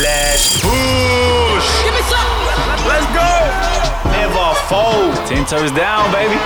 [0.00, 1.68] Let's push.
[1.84, 2.32] Give me some.
[2.88, 3.28] Let's go.
[4.08, 5.12] Never fold.
[5.28, 6.40] Ten toes down, baby.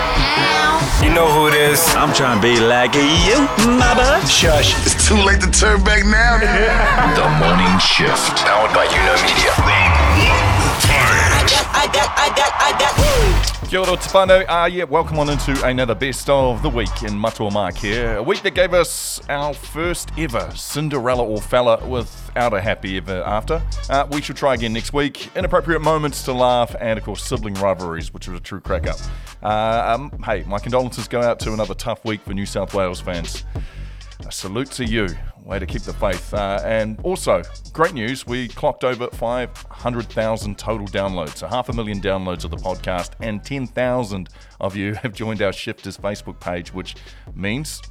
[1.05, 1.79] You know who it is.
[1.95, 3.47] I'm trying to be like you,
[3.79, 4.27] my bud.
[4.27, 4.75] Shush.
[4.85, 6.43] It's too late to turn back now.
[7.15, 8.43] The Morning Shift.
[8.43, 9.53] Powered by You Know Media.
[11.77, 13.54] I got, I got, I got.
[13.69, 14.45] Kia ora tupano.
[14.49, 18.17] Uh, yeah, welcome on into another best of the week in Matua Marc here.
[18.17, 23.23] A week that gave us our first ever Cinderella or Fella without a happy ever
[23.25, 23.63] after.
[23.89, 25.35] Uh, we should try again next week.
[25.35, 28.99] Inappropriate moments to laugh and, of course, sibling rivalries, which was a true crack up.
[29.43, 33.01] Uh, um, hey, my condolences go out to another tough week for New South Wales
[33.01, 33.45] fans.
[34.27, 35.09] A salute to you.
[35.45, 36.33] Way to keep the faith.
[36.33, 37.43] Uh, and also,
[37.75, 41.37] great news, we clocked over 500,000 total downloads.
[41.37, 45.53] So, half a million downloads of the podcast, and 10,000 of you have joined our
[45.53, 46.95] Shifters Facebook page, which
[47.35, 47.83] means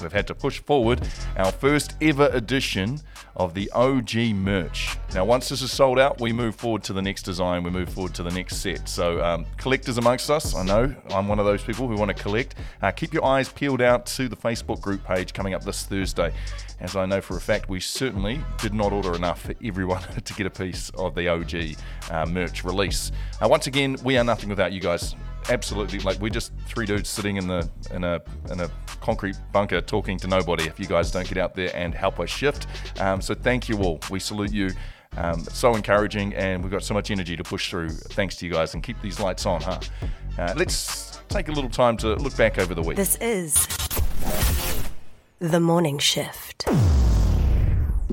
[0.00, 3.00] we've had to push forward our first ever edition
[3.36, 4.96] of the OG merch.
[5.14, 7.88] Now, once this is sold out, we move forward to the next design, we move
[7.88, 8.88] forward to the next set.
[8.88, 12.22] So, um, collectors amongst us, I know I'm one of those people who want to
[12.22, 12.54] collect.
[12.82, 16.32] Uh, keep your eyes peeled out to the Facebook group page coming up this Thursday.
[16.80, 20.34] As I know for a fact, we certainly did not order enough for everyone to
[20.34, 21.76] get a piece of the OG
[22.10, 23.10] uh, merch release.
[23.42, 25.14] Uh, once again, we are nothing without you guys.
[25.50, 29.80] Absolutely, like we're just three dudes sitting in the in a in a concrete bunker
[29.80, 30.64] talking to nobody.
[30.64, 32.66] If you guys don't get out there and help us shift,
[33.00, 34.00] um, so thank you all.
[34.10, 34.70] We salute you.
[35.16, 37.90] Um, it's so encouraging, and we've got so much energy to push through.
[37.90, 39.78] Thanks to you guys, and keep these lights on, huh?
[40.38, 42.96] Uh, let's take a little time to look back over the week.
[42.96, 43.68] This is
[45.38, 46.66] the morning shift.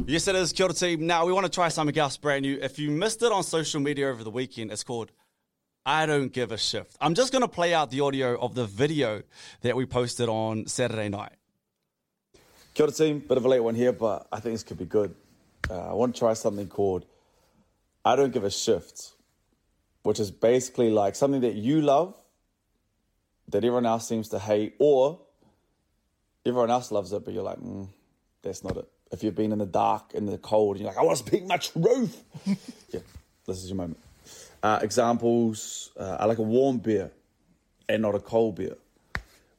[0.06, 0.52] Yes, it is.
[0.52, 1.08] Kia ora team.
[1.08, 2.60] Now, we want to try something else brand new.
[2.62, 5.12] If you missed it on social media over the weekend, it's called
[5.86, 6.96] I Don't Give a Shift.
[7.02, 9.24] I'm just going to play out the audio of the video
[9.62, 11.34] that we posted on Saturday night.
[12.76, 14.86] Kia ora team, bit of a late one here, but I think this could be
[14.86, 15.16] good.
[15.70, 17.06] Uh, I want to try something called
[18.06, 19.14] I Don't Give a Shift,
[20.04, 22.14] which is basically like something that you love
[23.48, 25.20] that everyone else seems to hate, or
[26.46, 27.90] everyone else loves it, but you're like, mm,
[28.44, 28.88] that's not it.
[29.12, 31.48] If you've been in the dark, in the cold, you're like, I want to speak
[31.48, 32.24] my truth.
[32.46, 33.00] yeah,
[33.48, 33.98] this is your moment.
[34.64, 37.12] Uh, examples uh, I like a warm beer
[37.90, 38.78] and not a cold beer.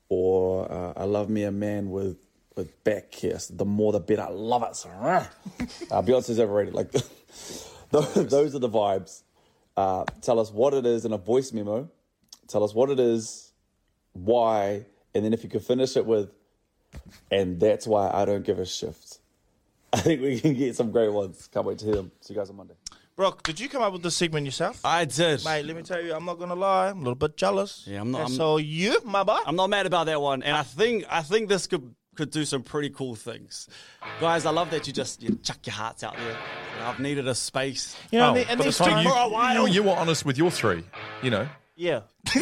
[0.09, 2.19] Or uh, I love me a man with
[2.57, 3.47] with back kiss.
[3.49, 4.23] The more the better.
[4.23, 4.77] I love it.
[4.77, 5.25] So, uh,
[6.03, 6.75] Beyonce's overrated.
[6.75, 6.93] Like
[7.91, 9.23] those, those are the vibes.
[9.77, 11.89] Uh, tell us what it is in a voice memo.
[12.49, 13.53] Tell us what it is,
[14.13, 14.85] why,
[15.15, 16.31] and then if you could finish it with,
[17.31, 19.21] and that's why I don't give a shift.
[19.93, 21.49] I think we can get some great ones.
[21.53, 22.13] Can't wait to hear them.
[22.21, 22.75] See you guys on Monday.
[23.15, 24.81] Brook, did you come up with this segment yourself?
[24.85, 25.45] I did.
[25.45, 27.85] Mate, let me tell you, I'm not gonna lie, I'm a little bit jealous.
[27.87, 29.39] Yeah, I'm not- And I'm- so you, my boy.
[29.45, 32.45] I'm not mad about that one, and I think I think this could could do
[32.45, 33.69] some pretty cool things,
[34.21, 34.45] guys.
[34.45, 36.27] I love that you just you chuck your hearts out there.
[36.27, 37.97] You know, I've needed a space.
[38.11, 39.67] you know, Oh, and, and these the time you, for a while.
[39.69, 40.85] you, you were honest with your three,
[41.23, 41.49] you know.
[41.77, 42.01] yeah.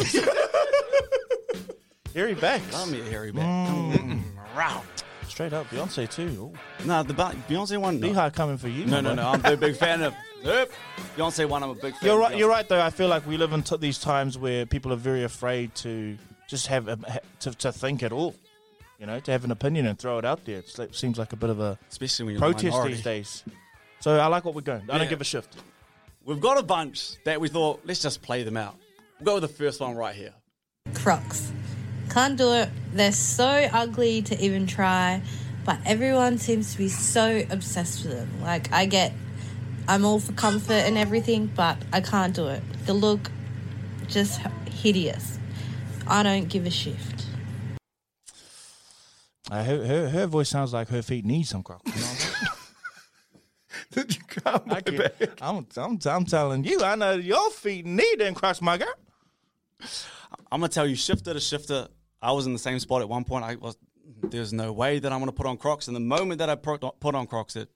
[2.13, 2.61] Harry back.
[2.73, 3.43] Love me a hairy back.
[3.69, 3.95] Mm.
[3.97, 4.23] Come
[4.55, 4.85] round.
[5.29, 6.51] Straight up, Beyonce too.
[6.85, 7.95] No, the Beyonce one.
[7.95, 7.99] Ooh.
[7.99, 8.07] No.
[8.09, 8.85] Beyhive coming for you.
[8.85, 9.29] no, my no, no.
[9.29, 10.13] I'm a big fan of.
[10.43, 10.71] Nope.
[11.17, 11.63] Beyonce one.
[11.63, 11.99] I'm a big fan.
[12.09, 12.35] You're right.
[12.37, 12.81] You're right, though.
[12.81, 16.17] I feel like we live in t- these times where people are very afraid to
[16.47, 18.35] just have a, ha- to, to think at all.
[18.99, 20.59] You know, to have an opinion and throw it out there.
[20.59, 22.93] It's like, seems like a bit of a Especially when you're the protest minority.
[22.93, 23.43] these days.
[23.99, 24.81] So I like what we're going.
[24.89, 24.97] I Yeah.
[24.99, 25.55] don't give a shift.
[26.23, 28.75] We've got a bunch that we thought let's just play them out.
[29.19, 30.33] We'll go with the first one right here.
[30.93, 31.51] Crocs.
[32.11, 32.69] Can't do it.
[32.93, 35.21] They're so ugly to even try,
[35.65, 38.29] but everyone seems to be so obsessed with them.
[38.41, 39.13] Like, I get,
[39.91, 42.63] I'm all for comfort and everything, but I can't do it.
[42.85, 43.29] The look,
[44.07, 45.37] just hideous.
[46.07, 47.25] I don't give a shift.
[49.51, 51.93] Uh, her, her her voice sounds like her feet need some crocs.
[51.93, 52.47] You know I'm?
[53.91, 55.13] Did you come I back?
[55.41, 58.93] I'm, I'm, I'm telling you, I know your feet need them crocs, my girl.
[60.53, 61.89] I'm gonna tell you, shifter to shifter.
[62.21, 63.43] I was in the same spot at one point.
[63.43, 63.75] I was.
[64.23, 65.87] There's no way that I'm gonna put on Crocs.
[65.87, 67.67] And the moment that I put put on Crocs, it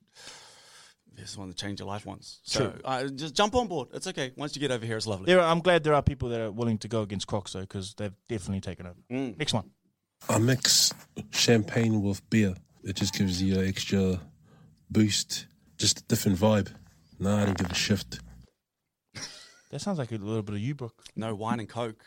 [1.15, 2.39] this one to change your life once.
[2.43, 3.89] So uh, just jump on board.
[3.93, 4.31] It's okay.
[4.35, 5.25] Once you get over here, it's lovely.
[5.27, 7.61] There, are- I'm glad there are people that are willing to go against crocs though,
[7.61, 8.97] because they've definitely taken over.
[9.09, 9.69] Next one.
[10.29, 10.93] I mix
[11.31, 12.55] champagne with beer.
[12.83, 14.19] It just gives you an extra
[14.89, 15.47] boost,
[15.77, 16.69] just a different vibe.
[17.19, 18.19] No, I don't give a shift.
[19.71, 21.03] That sounds like a little bit of you, Brook.
[21.17, 22.01] No wine and coke.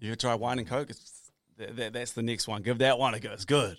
[0.00, 0.90] You try wine and coke.
[0.90, 2.62] It's, that, that, that's the next one.
[2.62, 3.32] Give that one a go.
[3.32, 3.78] It's good.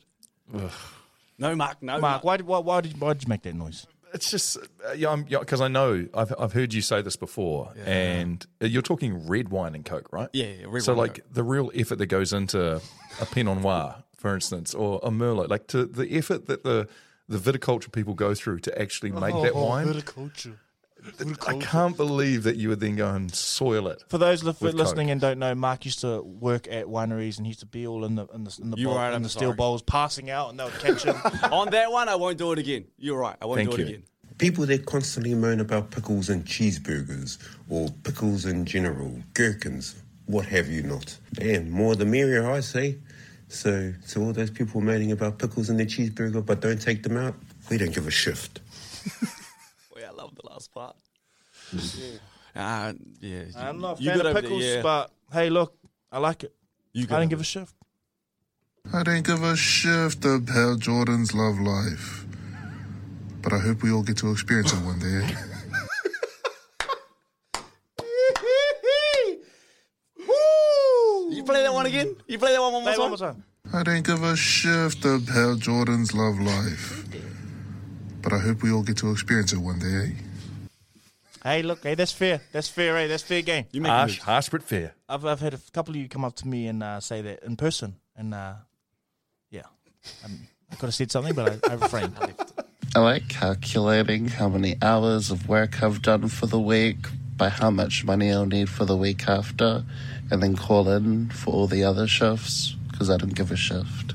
[1.37, 1.81] No, Marc.
[1.81, 3.87] No, Marc, why, did- why, why did why did you make that noise?
[4.13, 7.73] It's just uh, yeah, I'm because I know I've I've heard you say this before,
[7.85, 10.29] and uh, you're talking red wine and coke, right?
[10.33, 12.81] Yeah, yeah, red so like the real effort that goes into
[13.21, 16.87] a Pinot Noir, for instance, or a Merlot, like to the effort that the
[17.27, 19.85] the viticulture people go through to actually make that Oh, wine.
[19.87, 20.55] viticulture.
[21.47, 24.03] I can't believe that you would then go and soil it.
[24.09, 25.11] For those li- listening Coke.
[25.11, 28.05] and don't know, Marc used to work at wineries and he used to be all
[28.05, 30.49] in the in the, in the, You're bowl, right, in the steel bowls, passing out,
[30.49, 31.15] and they would catch him.
[31.51, 32.85] On that one, I won't do it again.
[32.97, 33.35] You're right.
[33.41, 33.85] I won't Thank do it you.
[33.87, 34.03] again.
[34.37, 37.37] People that constantly moan about pickles and cheeseburgers
[37.69, 39.95] or pickles in general, gherkins,
[40.27, 41.17] what have you not.
[41.41, 42.97] And more the merrier, I say.
[43.49, 47.17] So, to all those people moaning about pickles in their cheeseburger but don't take them
[47.17, 47.33] out,
[47.69, 48.59] we don't give a shift.
[50.43, 50.95] Wait, I love the last part.
[52.55, 53.43] Ah, yeah.
[53.57, 54.81] I'm not a you fan gotta- of pickles, yeah.
[54.81, 55.75] but hey, look,
[56.11, 56.53] I like it.
[56.93, 57.75] You I gotta- don't give a shift.
[58.93, 62.25] I don't give a shift of how Jordans love life.
[63.41, 65.35] But I hope we all get to experience it one day.
[71.31, 72.15] You play that one again?
[72.27, 73.11] You play that one one more Play time?
[73.11, 73.43] one more time.
[73.71, 77.05] I don't give a shift of how Jordans love life.
[78.21, 80.15] But I hope we all get to experience it one day.
[81.49, 82.41] Hey, look, hey, that's fair.
[82.51, 83.65] That's fair, hey, that's fair game.
[83.71, 84.93] You Harsh, harsh but fair.
[85.07, 87.41] I've I've had a couple of you come up to me and uh, say that
[87.41, 88.53] in person, and uh,
[89.49, 89.63] yeah,
[90.23, 92.13] um, I could have said something, but I, I refrained.
[92.21, 92.53] I left.
[92.95, 96.97] I like calculating how many hours of work I've done for the week
[97.35, 99.83] by how much money I'll need for the week after,
[100.29, 104.13] and then call in for all the other shifts because I don't give a shift.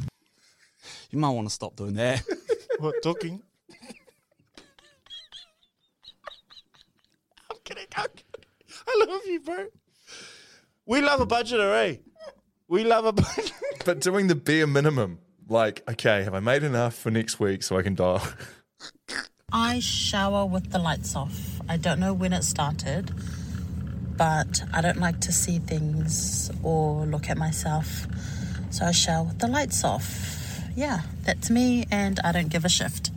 [1.10, 2.22] You might want to stop doing that.
[2.78, 3.40] What talking?
[7.50, 7.86] I'm kidding.
[7.96, 8.24] I'm kidding.
[8.86, 9.66] I love you, bro.
[10.86, 11.96] We love a budgeter, eh?
[12.68, 13.52] We love a budget.
[13.84, 15.18] But doing the bare minimum,
[15.48, 18.22] like, okay, have I made enough for next week so I can dial?
[19.52, 21.60] I shower with the lights off.
[21.68, 23.10] I don't know when it started,
[24.16, 28.06] but I don't like to see things or look at myself.
[28.70, 30.60] So I shower with the lights off.
[30.74, 33.10] Yeah, that's me, and I don't give a shift.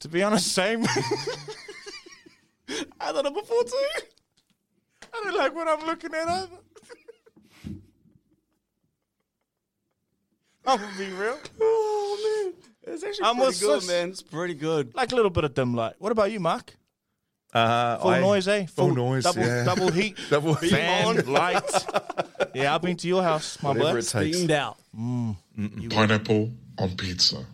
[0.00, 0.86] to be honest, same.
[3.00, 3.86] I done it before too.
[5.12, 6.48] I don't like what I'm looking at either.
[10.66, 11.38] I'm gonna be real.
[11.60, 12.52] Oh
[12.84, 14.08] man, it's actually I'm pretty good, man.
[14.10, 14.94] It's pretty good.
[14.94, 15.94] Like a little bit of dim light.
[15.98, 16.74] What about you, Marc?
[17.54, 18.66] Uh, Full I- noise, eh?
[18.66, 19.64] Full, noise, double, yeah.
[19.64, 20.70] double heat, double heat.
[20.70, 21.62] fan, light.
[22.54, 23.98] Yeah, I've been to your house, my Whatever boy.
[23.98, 24.36] it takes.
[24.38, 24.78] Steamed out.
[24.98, 25.36] Mm.
[25.92, 27.44] Pineapple on pizza.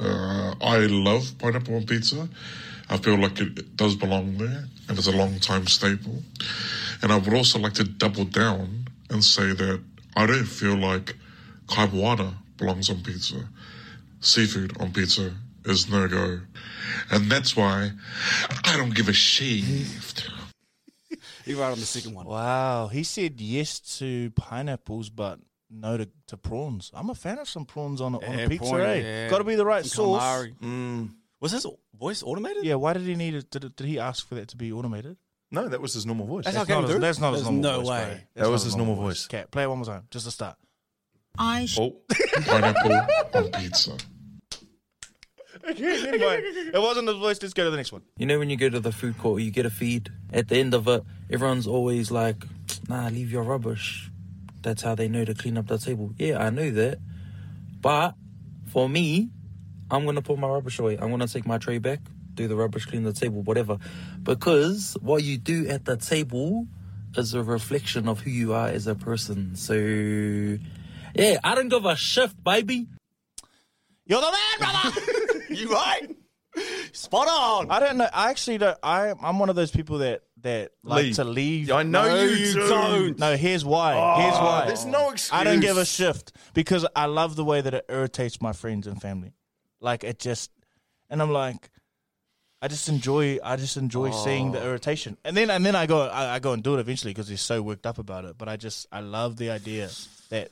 [0.00, 2.26] Uh, I love pineapple on pizza.
[2.90, 6.22] I feel like it does belong there and it's a long time staple.
[7.02, 9.82] And I would also like to double down and say that
[10.16, 11.14] I don't feel like
[11.66, 13.48] carbonara belongs on pizza.
[14.20, 16.40] Seafood on pizza is no go.
[17.10, 17.92] And that's why
[18.64, 20.30] I don't give a shift.
[21.44, 22.26] You're right on the second one.
[22.26, 25.38] Wow, he said yes to pineapples, but
[25.70, 26.90] no to, to prawns.
[26.94, 29.00] I'm a fan of some prawns on a, on Yeah, a pizza, prawn, eh?
[29.00, 29.30] yeah.
[29.30, 30.46] Got to be the right Some sauce.
[30.62, 31.10] Mm.
[31.40, 31.66] Was his
[31.98, 32.64] voice automated?
[32.64, 33.50] Yeah, why did he need it?
[33.50, 35.16] Did, did he ask for that to be automated?
[35.50, 36.44] No, that was his normal voice.
[36.44, 37.00] That's how it not came his, through?
[37.00, 37.88] that's not his There's normal no voice.
[37.88, 38.04] way.
[38.04, 38.12] bro.
[38.14, 39.26] That That's was his normal voice.
[39.26, 40.56] Okay, play it one more time, just to start.
[41.38, 41.96] I sh- Oh,
[42.44, 42.92] Pineapple
[43.34, 43.92] on pizza.
[45.68, 46.42] Okay, never mind.
[46.74, 47.40] It wasn't his voice.
[47.42, 48.02] Let's go to the next one.
[48.16, 50.10] You know when you go to the food court, you get a feed.
[50.32, 52.44] At the end of it, everyone's always like,
[52.88, 54.10] "Nah, leave your rubbish."
[54.62, 56.12] That's how they know to clean up the table.
[56.18, 56.98] Yeah, I know that,
[57.80, 58.14] but
[58.72, 59.30] for me,
[59.90, 60.96] I'm gonna put my rubbish away.
[60.98, 62.00] I'm gonna take my tray back,
[62.34, 63.78] do the rubbish, clean the table, whatever.
[64.22, 66.66] Because what you do at the table
[67.16, 69.56] is a reflection of who you are as a person.
[69.56, 69.74] So,
[71.14, 72.86] yeah, I don't give a shift, baby.
[74.06, 75.00] You're the man, brother.
[75.54, 76.16] you right?
[76.92, 77.70] Spot on.
[77.70, 78.08] I don't know.
[78.12, 78.76] I actually don't.
[78.82, 81.14] I I'm one of those people that that like Leave.
[81.16, 81.68] to leave.
[81.68, 82.68] Yeah, I know No, you do.
[82.68, 83.18] don't.
[83.18, 83.94] No, here's why.
[83.94, 84.66] Oh, here's ah, why.
[84.66, 85.32] there's no excuse.
[85.32, 88.86] I don't give a shift because I love the way that it irritates my friends
[88.86, 89.32] and family.
[89.80, 90.50] Like it just,
[91.08, 91.70] and I'm like,
[92.60, 93.38] I just enjoy.
[93.42, 94.66] I just enjoy seeing the oh.
[94.66, 97.28] irritation, and then and then I go I, I go and do it eventually because
[97.28, 98.36] they're so worked up about it.
[98.36, 99.90] But I just I love the idea
[100.30, 100.50] that.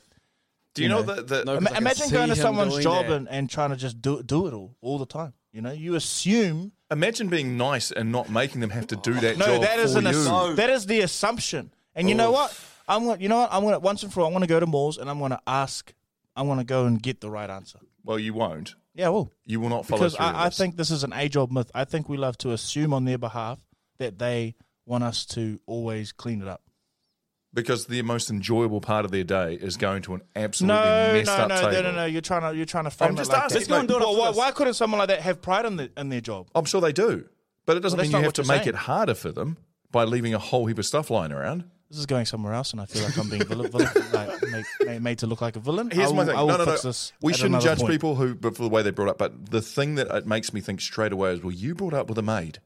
[0.73, 1.27] do you know that?
[1.27, 3.15] that No, 'cause Ima- imagine going to someone's job that.
[3.15, 5.33] and, and trying to just do do it all all the time.
[5.51, 9.37] You know, you assume imagine being nice and not making them have to do that
[9.37, 10.11] no, job that is for an you.
[10.11, 11.73] assu- that is the assumption.
[11.93, 12.57] And you know what?
[12.87, 13.19] I'm going.
[13.19, 13.49] You know what?
[13.51, 14.27] I'm going to once and for all.
[14.27, 15.93] I'm going to go to malls and I'm going to ask.
[16.37, 17.79] I'm going to go and get the right answer.
[18.05, 18.75] Well, you won't.
[18.97, 20.25] Yeah, well, You will not follow because through.
[20.25, 21.69] I, I think this is an age old myth.
[21.75, 23.59] I think we love to assume on their behalf
[23.99, 26.63] that they want us to always clean it up.
[27.53, 31.27] because the most enjoyable part of their day is going to an absolutely No, messed
[31.27, 31.71] no, up no, table.
[31.71, 32.05] no, no, no.
[32.05, 33.67] You're trying to you're trying to frame I'm it just like asking.
[33.67, 33.83] that.
[33.83, 36.47] It Well, why, why couldn't someone like that have pride in the in their job?
[36.55, 37.25] I'm sure they do,
[37.65, 38.69] but it doesn't Well, mean you have to make saying.
[38.69, 39.57] it harder for them
[39.91, 41.63] by leaving a whole heap of stuff lying around.
[41.89, 44.65] This is going somewhere else, and I feel like I'm being villain, villain, like, made,
[44.85, 45.89] made, made to look like a villain.
[45.89, 46.35] Here's I my will- thing.
[46.35, 46.77] I No, no, no.
[46.77, 47.91] this We shouldn't judge point.
[47.91, 49.17] people who, but for the way they brought up.
[49.17, 52.09] But the thing that it makes me think straight away is, well, you brought up
[52.09, 52.59] with a maid.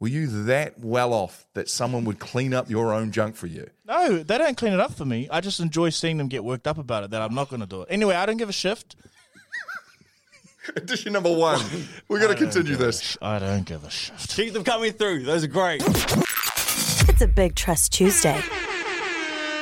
[0.00, 3.70] Were you that well off that someone would clean up your own junk for you?
[3.86, 5.26] No, they don't clean it up for me.
[5.30, 7.10] I just enjoy seeing them get worked up about it.
[7.12, 8.14] That I'm not going to do it anyway.
[8.16, 8.96] I don't give a shift.
[10.76, 11.60] Edition number one.
[12.08, 13.16] We're going to continue this.
[13.22, 14.34] I don't give a shift.
[14.36, 15.22] Keep them coming through.
[15.22, 15.82] Those are great.
[17.08, 18.40] It's a Big Trust Tuesday.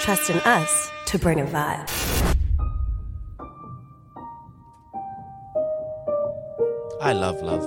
[0.01, 1.89] Trust in us to bring a vibe.
[7.01, 7.65] I love love.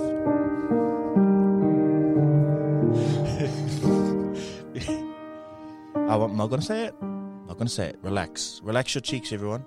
[5.94, 6.94] I'm not going to say it.
[7.02, 7.98] Not going to say it.
[8.02, 8.60] Relax.
[8.64, 9.64] Relax your cheeks, everyone.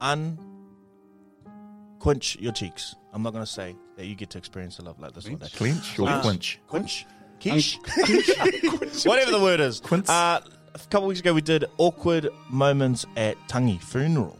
[0.00, 0.38] And
[1.98, 2.94] Quench your cheeks.
[3.12, 5.36] I'm not going to say that you get to experience the love like this one
[5.38, 5.48] day.
[5.54, 6.58] Clench or Uh, quench?
[6.68, 7.06] Quench?
[7.40, 7.78] Quiche?
[9.06, 9.82] Whatever the word is.
[10.08, 10.40] Uh,
[10.74, 14.38] a couple weeks ago, we did awkward moments at Tangi funeral.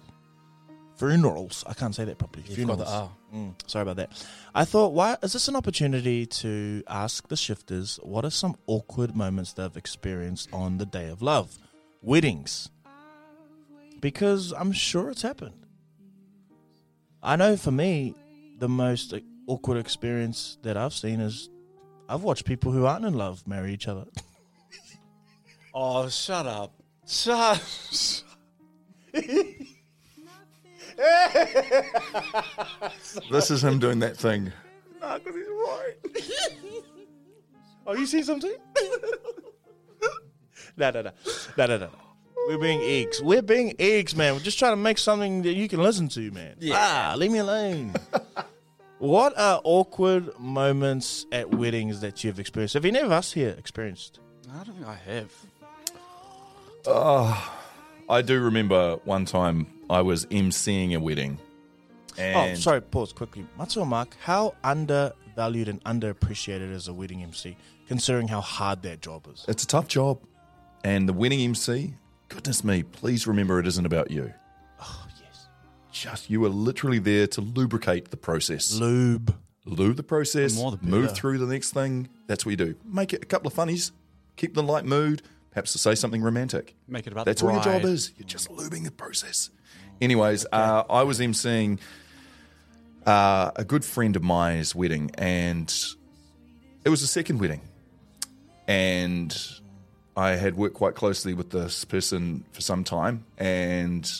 [0.97, 1.65] Funerals.
[1.67, 2.45] I can't say that properly.
[2.47, 2.91] You've got Funerals.
[2.91, 3.11] the R.
[3.35, 4.27] Mm, sorry about that.
[4.55, 9.17] I thought, why is this an opportunity to ask the shifters what are some awkward
[9.17, 11.59] moments they've experienced on the day of love,
[12.01, 12.71] weddings?
[14.01, 15.67] Because I'm sure it's happened.
[17.23, 18.15] I know for me,
[18.59, 19.15] the most
[19.49, 21.49] awkward experience that I've seen is
[22.09, 24.07] I've watched people who aren't in love marry each other.
[25.77, 26.73] Oh, shut up.
[27.05, 27.61] Shut.
[33.29, 34.53] This is him doing that thing.
[35.01, 35.95] Nah, because he's right.
[37.89, 38.55] oh, you see something?
[40.77, 41.11] no, no, no.
[41.59, 41.91] No, no, no.
[42.47, 43.21] We're being eggs.
[43.23, 44.35] We're being eggs, man.
[44.35, 46.55] We're just trying to make something that you can listen to, man.
[46.61, 46.77] Yeah.
[46.79, 47.95] Ah, leave me alone.
[48.99, 52.75] what are awkward moments at weddings that you've experienced?
[52.75, 54.21] Have any of us here experienced?
[54.53, 55.33] I don't think I have.
[56.87, 57.55] Oh,
[58.09, 61.39] I do remember one time I was emceeing a wedding.
[62.19, 63.47] Oh, and oh, sorry, pause quickly.
[63.59, 67.57] Matua Marc, how undervalued and underappreciated is a wedding MC,
[67.89, 69.45] considering how hard that job is?
[69.49, 70.21] It's a tough job.
[70.85, 71.95] And the wedding MC,
[72.29, 74.33] goodness me, please remember it isn't about you.
[75.95, 78.75] Just you are literally there to lubricate the process.
[78.75, 79.33] Lube.
[79.65, 82.09] Lube the process, The more the move through the next thing.
[82.27, 82.75] That's what you do.
[82.85, 83.93] Make it a couple of funnies,
[84.37, 85.23] keep the light mood,
[85.53, 86.75] perhaps to say something romantic.
[86.89, 88.13] Make it about That's what your job is.
[88.19, 89.51] You're just lubing the process.
[90.01, 91.79] Anyways, uh, I was emceeing
[93.07, 95.73] uh, a good friend of mine's wedding, and
[96.85, 97.61] it was a second wedding.
[98.67, 99.35] And
[100.17, 104.11] I had worked quite closely with this person for some time, and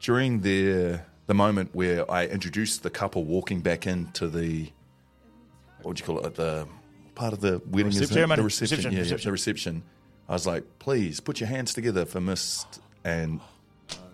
[0.00, 4.70] during their the moment where I introduced the couple walking back into the
[5.82, 6.66] what would you call it the
[7.14, 8.08] part of the wedding is Recep- it?
[8.08, 8.36] ceremony.
[8.38, 9.82] the reception, Reception, yeah, yeah, the reception.
[10.28, 12.64] I was like, please put your hands together for Miss
[13.04, 13.40] and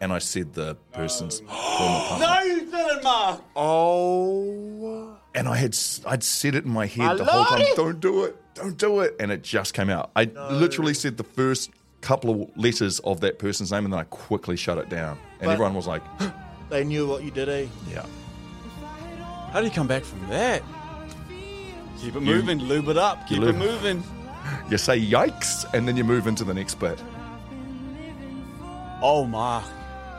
[0.01, 2.27] and I said the person's former partner.
[2.27, 3.43] No, you didn't, Marc.
[3.57, 5.17] Oh.
[5.35, 7.61] And I had I'd said it in my head I the whole time.
[7.61, 7.77] it.
[7.77, 8.37] Don't do it.
[8.55, 9.15] Don't do it.
[9.21, 10.11] And it just came out.
[10.17, 14.05] I literally said the first couple of letters of that person's name, and then I
[14.05, 15.19] quickly shut it down.
[15.41, 16.03] And But- everyone was like,
[16.71, 17.67] They knew what you did, eh?
[17.91, 18.05] "Yeah."
[19.53, 20.63] How do you come back from that?
[22.01, 24.03] Keep it You- moving, lube it up, you keep it lube- moving.
[24.71, 26.99] You say yikes, and then you move into the next bit.
[29.03, 29.65] Oh, Marc.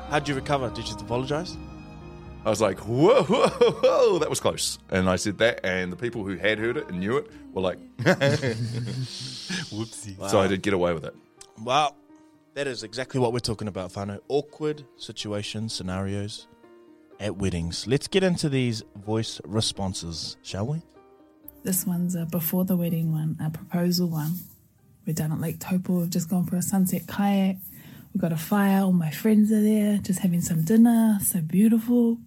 [0.10, 0.70] How'd you recover?
[0.70, 1.58] Did you just apologize?
[2.46, 4.78] I was like, whoa, whoa, whoa, that was close.
[4.90, 7.62] And I said that, and the people who had heard it and knew it were
[7.62, 7.80] like,
[9.72, 10.30] whoopsie.
[10.30, 11.16] So I did get away with it.
[11.64, 11.96] Well,
[12.60, 14.20] that is exactly what we're talking about, whānau.
[14.28, 16.50] Awkward situations, scenarios
[17.22, 17.88] at weddings.
[17.88, 20.82] Let's get into these voice responses, shall we?
[21.64, 24.40] This one's a before the wedding one, a proposal one.
[25.08, 26.02] We're down at Lake Taupo.
[26.02, 27.60] We've just gone for a sunset kayak.
[28.14, 28.82] We've got a fire.
[28.82, 31.18] All my friends are there, just having some dinner.
[31.24, 32.18] So beautiful.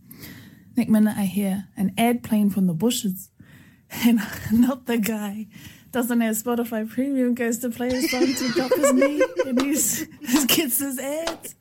[0.79, 3.29] Next minute, I hear an ad playing from the bushes,
[3.91, 4.19] and
[4.51, 5.49] not the guy
[5.93, 9.99] doesn't have Spotify Premium goes to play a song to drop his knee, and he's,
[10.21, 11.55] he gets his ads.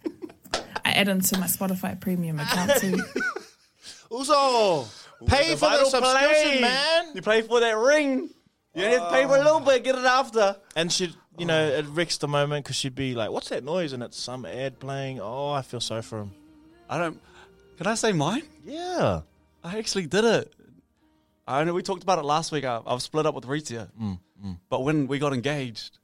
[0.84, 2.98] I add him to my Spotify Premium account too.
[4.10, 4.90] Also,
[5.26, 6.62] pay for the subscription, play.
[6.62, 7.12] man.
[7.16, 8.30] You pay for that ring.
[8.76, 10.58] You only have to pay for a little bit, get it after.
[10.76, 13.94] And she, you know, it wrecks the moment because she'd be like, "What's that noise?"
[13.94, 15.22] And it's some ad playing.
[15.22, 16.32] Oh, I feel so for him.
[16.90, 17.22] I don't.
[17.78, 18.44] Can I say mine?
[18.66, 19.22] Yeah.
[19.64, 20.54] I actually did it.
[21.48, 22.64] I know we talked about it last week.
[22.66, 23.90] I, I've split up with Ritia.
[24.00, 24.20] Mm,
[24.70, 25.98] But when we got engaged,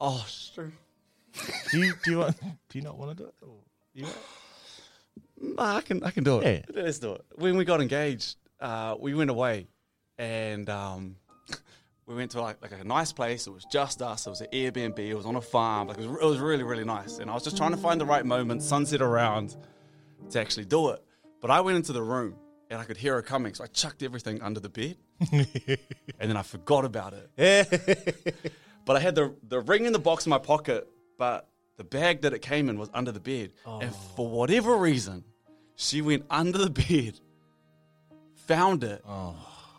[0.00, 0.72] oh, sure.
[1.70, 2.38] Do you do you want?
[2.40, 3.34] Do you not want to do it?
[3.42, 3.54] Or
[3.94, 4.16] you want?
[5.40, 6.66] Nah, I can I can do it.
[6.74, 6.82] Yeah.
[6.82, 7.24] Let's do it.
[7.36, 9.66] When we got engaged, uh, we went away,
[10.18, 11.16] and um,
[12.06, 13.46] we went to like, like a nice place.
[13.46, 14.26] It was just us.
[14.26, 14.98] It was an Airbnb.
[14.98, 15.88] It was on a farm.
[15.88, 17.18] Like it was, it was really really nice.
[17.18, 19.56] And I was just trying to find the right moment, sunset around,
[20.30, 21.02] to actually do it.
[21.40, 22.36] But I went into the room
[22.72, 24.96] and I could hear her coming, so I chucked everything under the bed,
[25.30, 28.54] and then I forgot about it.
[28.86, 30.88] but I had the the ring in the box in my pocket,
[31.18, 33.96] but the bag that it came in was under the bed, and oh.
[34.16, 35.22] for whatever reason,
[35.76, 37.20] she went under the bed,
[38.46, 39.36] found it, oh.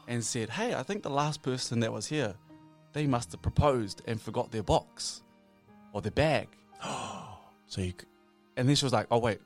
[0.07, 2.35] and said, "Hey, I think the last person that was here,
[2.93, 5.23] they must have proposed and forgot their box
[5.93, 6.47] or their bag."
[7.65, 8.05] so you, c-
[8.55, 9.41] and then she was like, "Oh wait,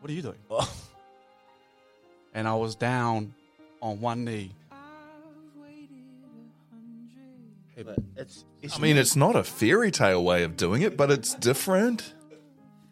[0.00, 0.40] what are you doing?"
[2.34, 3.34] and I was down
[3.80, 4.52] on one knee.
[7.76, 11.12] But it's, it's I mean, it's not a fairy tale way of doing it, but
[11.12, 12.14] it's different.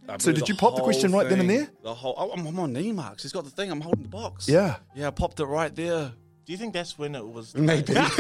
[0.08, 1.68] I So did you pop the whole question right then and there?
[1.82, 3.24] The whole, oh, I'm, I'm on knee marks.
[3.24, 3.72] He's got the thing.
[3.72, 4.48] I'm holding the box.
[4.48, 4.76] Yeah.
[4.94, 6.12] Yeah, I popped it right there.
[6.44, 7.56] Do you think that's when it was?
[7.56, 7.94] Maybe.
[7.94, 8.14] Shut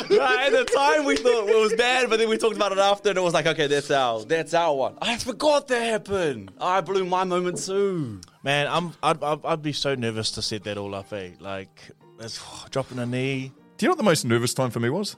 [0.00, 0.10] up.
[0.10, 2.78] Right, at the time we thought it was bad, but then we talked about it
[2.78, 4.96] after, and it was like, okay, that's our, that's our one.
[5.02, 6.52] I forgot that happened.
[6.60, 8.20] I blew my moment too.
[8.42, 11.12] Man, I'm I'd, I'd, I'd be so nervous to set that all up.
[11.12, 13.52] Eh, like that's dropping a knee.
[13.78, 15.16] Do you know what the most nervous time for me was?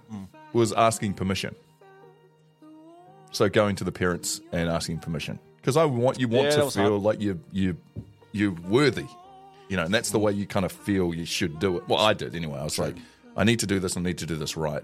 [0.52, 1.54] Was asking permission.
[3.32, 6.70] So going to the parents and asking permission because I want you want Yeah, to
[6.70, 7.02] feel hard.
[7.02, 7.76] like you you
[8.32, 9.06] you're worthy,
[9.68, 11.88] you know, and that's the way you kind of feel you should do it.
[11.88, 12.58] Well, I did anyway.
[12.60, 12.94] I was like,
[13.36, 13.96] I need to do this.
[13.96, 14.82] I need to do this right.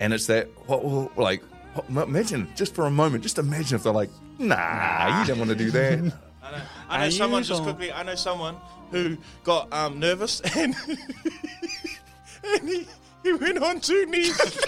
[0.00, 1.42] And it's that what well, like
[1.88, 5.50] what, imagine just for a moment, just imagine if they're like, nah, you don't want
[5.50, 5.98] to do that.
[6.42, 7.92] I know, I know someone just don't- quickly.
[7.92, 8.56] I know someone
[8.90, 10.74] who got um, nervous and
[12.44, 12.86] and he,
[13.22, 14.38] he went on two knees.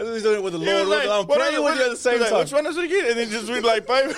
[0.00, 0.88] And then he's doing with the He Lord.
[0.88, 1.62] was like, I'm "What praying is it?
[1.64, 2.38] with you at the same time.
[2.38, 3.04] Which one is it again?
[3.08, 4.14] And then just went like, boom.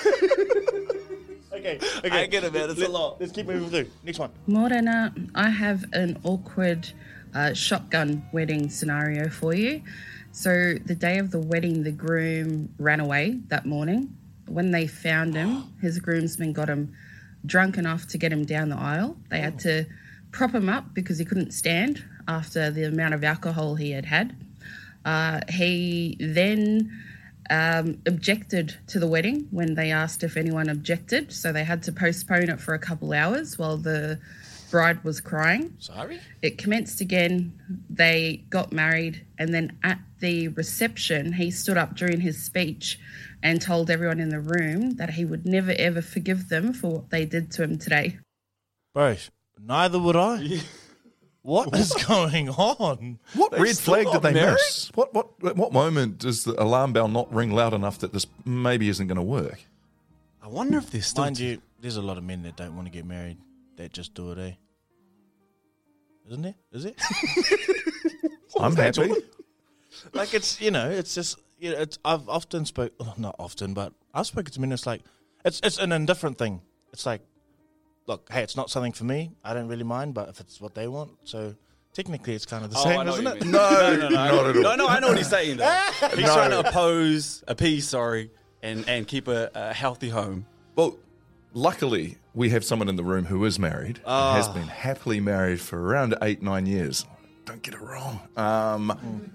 [1.53, 2.09] okay, okay.
[2.09, 2.69] I get it, man.
[2.69, 3.19] It's a lot.
[3.19, 3.89] Let's keep moving through.
[4.03, 4.31] Next one.
[4.47, 6.89] Morena, I have an awkward
[7.35, 9.81] uh, shotgun wedding scenario for you.
[10.31, 14.15] So, the day of the wedding, the groom ran away that morning.
[14.47, 16.95] When they found him, his groomsmen got him
[17.45, 19.17] drunk enough to get him down the aisle.
[19.29, 19.85] They had to
[20.31, 24.33] prop him up because he couldn't stand after the amount of alcohol he had had.
[25.05, 26.91] Uh, he then
[27.49, 31.31] um, objected to the wedding when they asked if anyone objected.
[31.31, 34.19] So they had to postpone it for a couple hours while the
[34.71, 35.75] bride was crying.
[35.77, 36.19] Sorry?
[36.41, 37.53] It commenced again.
[37.89, 39.25] They got married.
[39.37, 42.99] And then at the reception, he stood up during his speech
[43.43, 47.09] and told everyone in the room that he would never ever forgive them for what
[47.09, 48.17] they did to him today.
[48.93, 49.17] Bro,
[49.61, 50.61] neither would I.
[51.43, 53.19] What is going on?
[53.35, 54.53] What They red flag did they married?
[54.53, 54.89] miss?
[54.95, 58.25] What what at what moment does the alarm bell not ring loud enough that this
[58.45, 59.59] maybe isn't going to work?
[60.41, 61.25] I wonder if there's still.
[61.25, 63.37] Mind you, there's a lot of men that don't want to get married
[63.77, 64.51] that just do it, eh?
[66.29, 66.55] Isn't there?
[66.71, 66.95] Is it?
[68.59, 69.11] I'm happy.
[70.13, 73.73] like it's you know it's just you know, it's I've often spoke oh, not often
[73.73, 75.01] but I've spoken to men it's like
[75.43, 76.61] it's it's an indifferent thing
[76.93, 77.21] it's like
[78.07, 80.75] look hey it's not something for me I don't really mind but if it's what
[80.75, 81.55] they want so
[81.93, 83.51] technically it's kind of the Oh, same isn't it you mean.
[83.51, 84.61] no, no, no, not at all.
[84.63, 84.87] no, no.
[84.87, 85.81] I know what he's saying though.
[86.15, 86.33] He's No.
[86.33, 88.29] trying to oppose, appease, sorry,
[88.61, 90.45] and and keep a, a healthy home.
[90.75, 90.97] Well,
[91.53, 94.53] luckily we have someone in the room who is married, and has Ah.
[94.53, 97.05] been happily married for around eight nine years.
[97.45, 98.19] Don't get it wrong.
[98.35, 99.31] Um,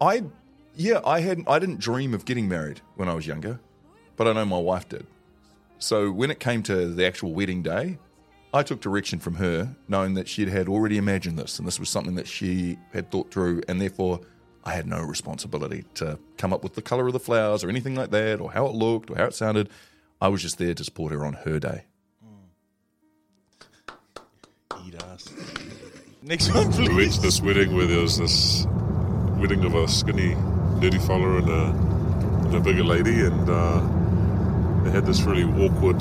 [0.00, 0.24] I
[0.74, 3.60] yeah I had I didn't dream of getting married when I was younger,
[4.16, 5.06] but I know my wife did.
[5.78, 7.98] So when it came to the actual wedding day,
[8.54, 11.90] I took direction from her, knowing that she had already imagined this, and this was
[11.90, 14.20] something that she had thought through, and therefore
[14.64, 17.94] I had no responsibility to come up with the color of the flowers or anything
[17.94, 19.68] like that, or how it looked or how it sounded.
[20.20, 21.84] I was just there to support her on her day.
[24.86, 25.28] eat ass
[26.22, 28.66] next one We went please to this wedding where there was this
[29.38, 30.34] wedding of a skinny,
[30.80, 33.80] nerdy fella and a, and a bigger lady, and uh,
[34.86, 35.98] they had this really awkward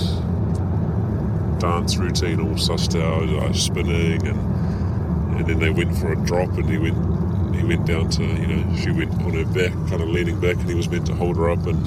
[1.59, 4.55] dance routine all sussed out, like spinning, and
[5.37, 6.95] and then they went for a drop, and he went
[7.55, 10.55] he went down to you know she went on her back, kind of leaning back,
[10.57, 11.77] and he was meant to hold her up, and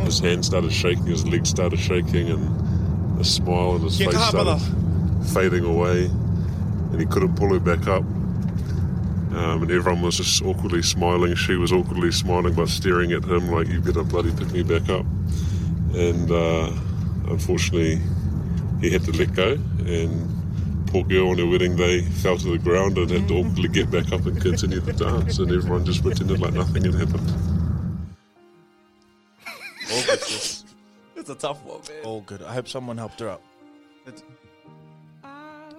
[0.00, 5.26] his hand started shaking, his legs started shaking, and a smile on his face started
[5.32, 8.02] fading away, and he couldn't pull her back up.
[8.02, 11.34] Um, and everyone was just awkwardly smiling.
[11.36, 14.88] She was awkwardly smiling, but staring at him like, "You better bloody pick me back
[14.88, 15.06] up."
[15.94, 16.70] And uh,
[17.28, 18.00] unfortunately,
[18.80, 19.52] he had to let go.
[19.86, 23.68] And poor girl on her wedding day fell to the ground and had to awkwardly
[23.68, 25.38] get back up and continue the dance.
[25.38, 27.32] And everyone just pretended like nothing had happened.
[31.16, 32.04] It's a tough one, man.
[32.04, 32.42] All good.
[32.42, 33.42] I hope someone helped her out.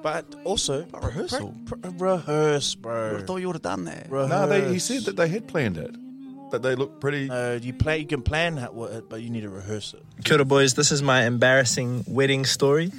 [0.01, 1.53] But also, But rehearsal.
[1.65, 3.17] Pr- pr- rehearse, bro.
[3.17, 4.09] I thought you would have done that.
[4.09, 5.93] No, they, he said that they had planned it.
[6.51, 7.27] That they look pretty.
[7.27, 7.99] No, you play.
[7.99, 10.03] You can plan how- what it, but you need to rehearse it.
[10.23, 10.73] Kia ora, boys.
[10.73, 12.91] This is my embarrassing wedding story.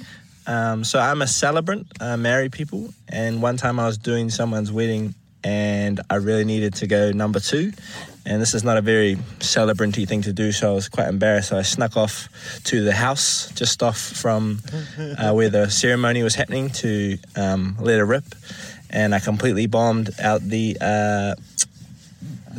[0.47, 4.71] Um, so I'm a celebrant, I marry people, and one time I was doing someone's
[4.71, 7.71] wedding, and I really needed to go number two,
[8.25, 11.49] and this is not a very celebranty thing to do, so I was quite embarrassed.
[11.49, 12.27] So I snuck off
[12.65, 14.61] to the house, just off from
[15.19, 18.25] uh, where the ceremony was happening, to um, let it rip,
[18.89, 20.75] and I completely bombed out the.
[20.81, 21.35] Uh,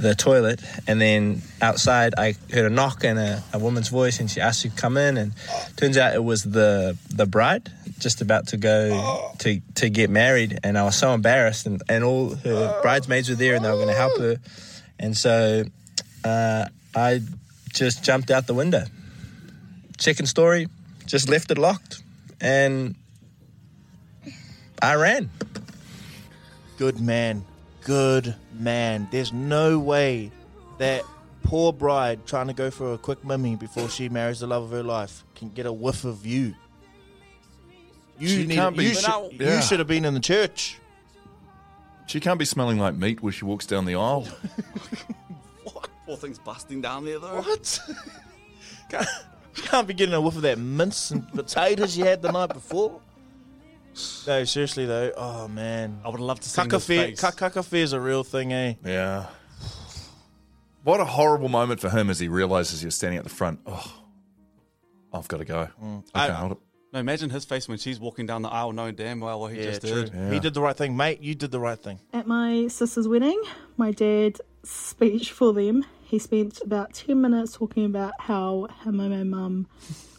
[0.02, 4.30] the toilet, and then outside I heard a knock and a, a woman's voice, and
[4.30, 5.32] she asked to come in, and
[5.76, 10.58] turns out it was the the bride just about to go to to get married,
[10.64, 13.76] and I was so embarrassed, and, and all her bridesmaids were there, and they were
[13.76, 14.36] going to help her,
[14.98, 15.64] and so
[16.24, 17.20] uh, I
[17.72, 18.84] just jumped out the window.
[19.98, 20.68] Second story,
[21.06, 22.02] just left it locked,
[22.40, 22.96] and
[24.82, 25.30] I ran.
[26.76, 27.44] Good man.
[27.84, 29.08] Good man.
[29.10, 30.30] There's no way
[30.78, 31.02] that
[31.42, 34.70] poor bride trying to go for a quick mummy before she marries the love of
[34.70, 36.54] her life can get a whiff of you.
[38.18, 38.54] You She need.
[38.54, 40.78] can't be- you, But should, now- you should have been in the church.
[42.06, 44.28] She can't be smelling like meat when she walks down the aisle.
[45.64, 45.88] What?
[46.06, 47.40] Poor thing's busting down there, though.
[47.40, 47.78] What?
[48.90, 49.06] can't,
[49.54, 53.00] can't be getting a whiff of that mince and potatoes you had the night before.
[54.26, 55.12] No, seriously though.
[55.16, 57.04] Oh man, I would love to see Cucka his fear.
[57.08, 57.20] face.
[57.20, 58.74] Cucka fear is a real thing, eh?
[58.84, 59.26] Yeah.
[60.84, 63.60] What a horrible moment for him as he realizes you're standing at the front.
[63.66, 64.02] Oh,
[65.12, 65.68] I've got to go.
[66.14, 66.58] I can't hold it.
[66.92, 69.58] No, imagine his face when she's walking down the aisle knowing damn well what he
[69.60, 70.04] Yeah, just true.
[70.06, 70.32] did.
[70.32, 71.20] He did the right thing, mate.
[71.22, 72.00] You did the right thing.
[72.12, 73.40] At my sister's wedding,
[73.76, 79.10] my dad's speech for them, he spent about 10 minutes talking about how him and
[79.10, 79.68] my mum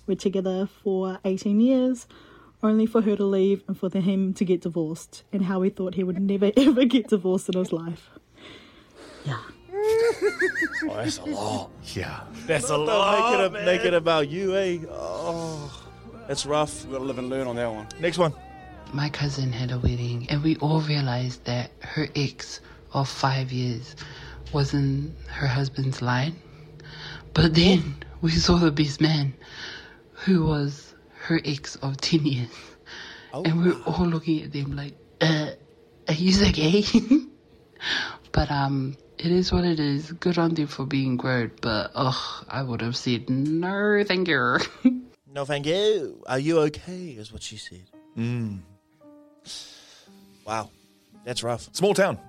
[0.07, 2.07] were together for 18 years,
[2.63, 5.95] only for her to leave and for him to get divorced, and how he thought
[5.95, 8.09] he would never ever get divorced in his life.
[9.25, 9.39] Yeah.
[10.85, 11.69] Oh, that's a lot.
[11.93, 12.21] Yeah.
[12.45, 13.31] That's a lot.
[13.31, 13.65] Make it, man.
[13.65, 14.79] make it about you, eh?
[14.89, 15.71] Oh,
[16.27, 16.85] that's rough.
[16.85, 17.87] We gotta live and learn on that one.
[18.01, 18.33] Next one.
[18.93, 22.59] My cousin had a wedding, and we all realized that her ex
[22.93, 23.95] of five years
[24.51, 26.35] was in her husband's line.
[27.33, 29.33] But then we saw the best man,
[30.11, 30.92] who was
[31.23, 32.49] her ex of 10 years.
[33.33, 35.51] and we were all looking at them like, uh,
[36.07, 36.83] are you gay?
[38.31, 40.11] but, um, it is what it is.
[40.11, 44.57] Good on them for being grown, but, ugh, I would have said, no, thank you.
[45.33, 46.21] No, thank you.
[46.27, 47.15] Are you okay?
[47.17, 47.89] Is what she said.
[48.17, 48.59] Mm.
[50.45, 50.69] Wow,
[51.25, 51.69] that's rough.
[51.73, 52.19] Small town.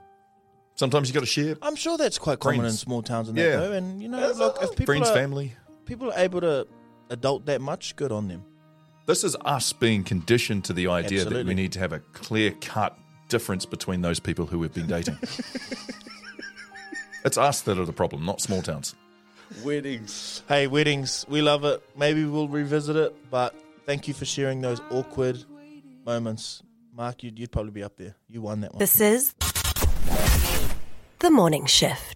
[0.77, 1.57] Sometimes you got to share.
[1.63, 3.51] I'm sure that's quite common in small towns and Yeah.
[3.51, 3.73] that though.
[3.73, 5.53] And you know, look, if people Friends, are, family.
[5.85, 6.67] people are able to
[7.11, 8.45] adult that much, good on them.
[9.07, 12.53] This is us being conditioned to the idea that we need to have a clear
[12.53, 15.19] cut difference between those people who we've been dating.
[17.25, 18.95] it's us that are the problem, not small towns.
[19.63, 20.43] Weddings.
[20.49, 21.83] Hey, weddings, we love it.
[21.95, 25.45] Maybe we'll revisit it, but thank you for sharing those awkward
[26.07, 26.63] moments.
[26.95, 28.15] Marc, you'd, you'd probably be up there.
[28.29, 28.79] You won that one.
[28.79, 29.35] This is
[31.19, 32.14] The Morning Shift.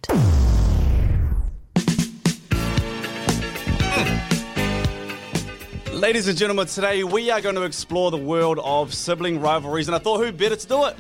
[5.99, 9.97] Ladies and gentlemen, today we are going to explore the world of sibling rivalries, and
[9.97, 10.95] I thought who better to do it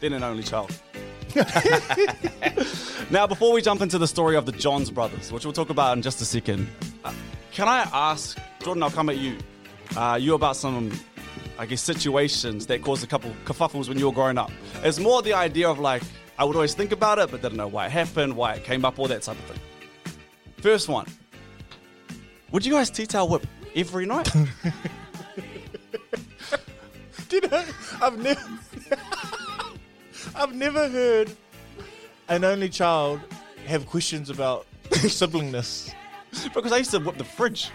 [0.00, 0.74] than an only child.
[3.10, 5.94] now, before we jump into the story of the Johns brothers, which we'll talk about
[5.98, 6.66] in just a second,
[7.04, 7.12] uh,
[7.52, 9.36] can I ask, Jordan, I'll come at you,
[9.98, 10.98] uh, you about some,
[11.58, 14.50] I guess, situations that caused a couple kerfuffles when you were growing up.
[14.82, 16.02] It's more the idea of like,
[16.38, 18.86] I would always think about it, but didn't know why it happened, why it came
[18.86, 19.60] up, all that type of thing.
[20.62, 21.04] First one.
[22.52, 24.32] Would you guys tea-towel whip every night?
[27.28, 27.64] Do you know,
[28.00, 28.40] I've never,
[30.36, 31.30] I've never heard
[32.28, 33.20] an only child
[33.66, 35.92] have questions about siblingness.
[36.54, 37.70] because I used to whip the fridge.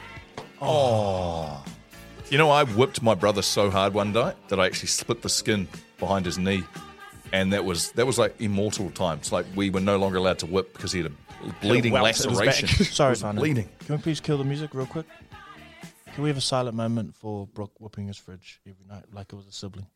[0.62, 1.64] Oh.
[2.30, 5.28] You know, I whipped my brother so hard one night that I actually split the
[5.30, 5.68] skin
[6.00, 6.64] behind his knee.
[7.34, 9.32] And that was that was like immortal times.
[9.32, 12.30] Like we were no longer allowed to whip because he had a bleeding welt in
[12.30, 12.48] his back.
[12.48, 12.86] laceration.
[12.86, 13.40] Sorry, He was Tana.
[13.40, 13.70] bleeding.
[13.86, 15.06] Can we please kill the music real quick?
[16.13, 19.36] Can we have a silent moment for Brook whooping his fridge every night like it
[19.36, 19.88] was a sibling?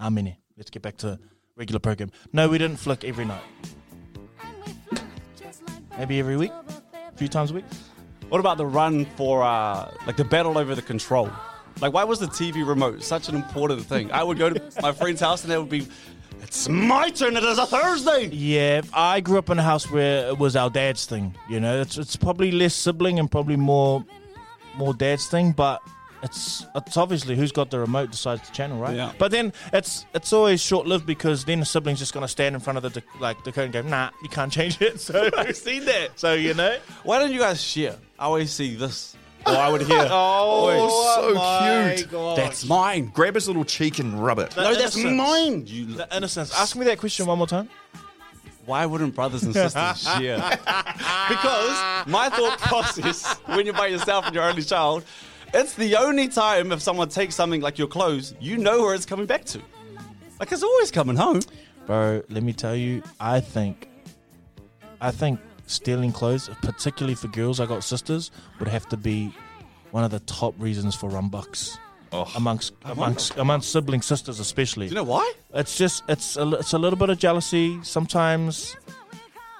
[0.00, 0.18] Damn.
[0.18, 0.36] In it.
[0.56, 1.18] Let's get back to
[1.56, 2.10] regular program.
[2.32, 3.42] No, we didn't flick every night.
[5.96, 6.50] Maybe every week?
[6.92, 7.64] A few times a week?
[8.28, 11.30] What about the run for uh, like the battle over the control?
[11.80, 14.10] Like, why was the TV remote such an important thing?
[14.12, 15.86] I would go to my friend's house and there would be
[16.54, 17.36] It's my turn.
[17.36, 18.26] It is a Thursday.
[18.28, 21.34] Yeah, I grew up in a house where it was our dad's thing.
[21.48, 24.04] You know, it's it's probably less sibling and probably more
[24.76, 25.82] more dad's thing, but
[26.22, 28.94] it's it's obviously who's got the remote decides the channel, right?
[28.94, 29.12] Yeah.
[29.18, 32.60] But then it's it's always short lived because then the sibling's just gonna stand in
[32.60, 35.00] front of the de- like the code and go, nah, you can't change it.
[35.00, 36.10] So I've seen that.
[36.20, 37.96] So you know, Why don't you guys share?
[38.16, 39.16] I always see this.
[39.46, 39.98] Or I would hear.
[40.10, 42.10] Oh, so oh my cute.
[42.10, 42.36] gosh.
[42.36, 43.10] That's mine.
[43.14, 44.50] Grab his little cheek and rub it.
[44.50, 45.16] The No, that's innocence.
[45.16, 45.66] mine.
[45.66, 46.54] You, The innocence.
[46.58, 47.68] Ask me that question one more time.
[48.66, 50.36] why wouldn't brothers and sisters share?
[51.28, 55.04] because my thought process when you're by yourself and your only child,
[55.52, 59.06] it's the only time if someone takes something like your clothes, you know where it's
[59.06, 59.60] coming back to.
[60.40, 61.40] Like it's always coming home.
[61.86, 63.88] Bro, let me tell you, I think,
[65.00, 69.34] I think stealing clothes, particularly for girls, I got sisters, would have to be
[69.90, 71.78] one of the top reasons for rumbucks.
[72.12, 72.30] Oh.
[72.36, 74.86] Amongst oh, amongst amongst sibling sisters, especially.
[74.86, 75.32] Do you know why?
[75.52, 77.82] It's just it's a, it's a little bit of jealousy.
[77.82, 78.76] Sometimes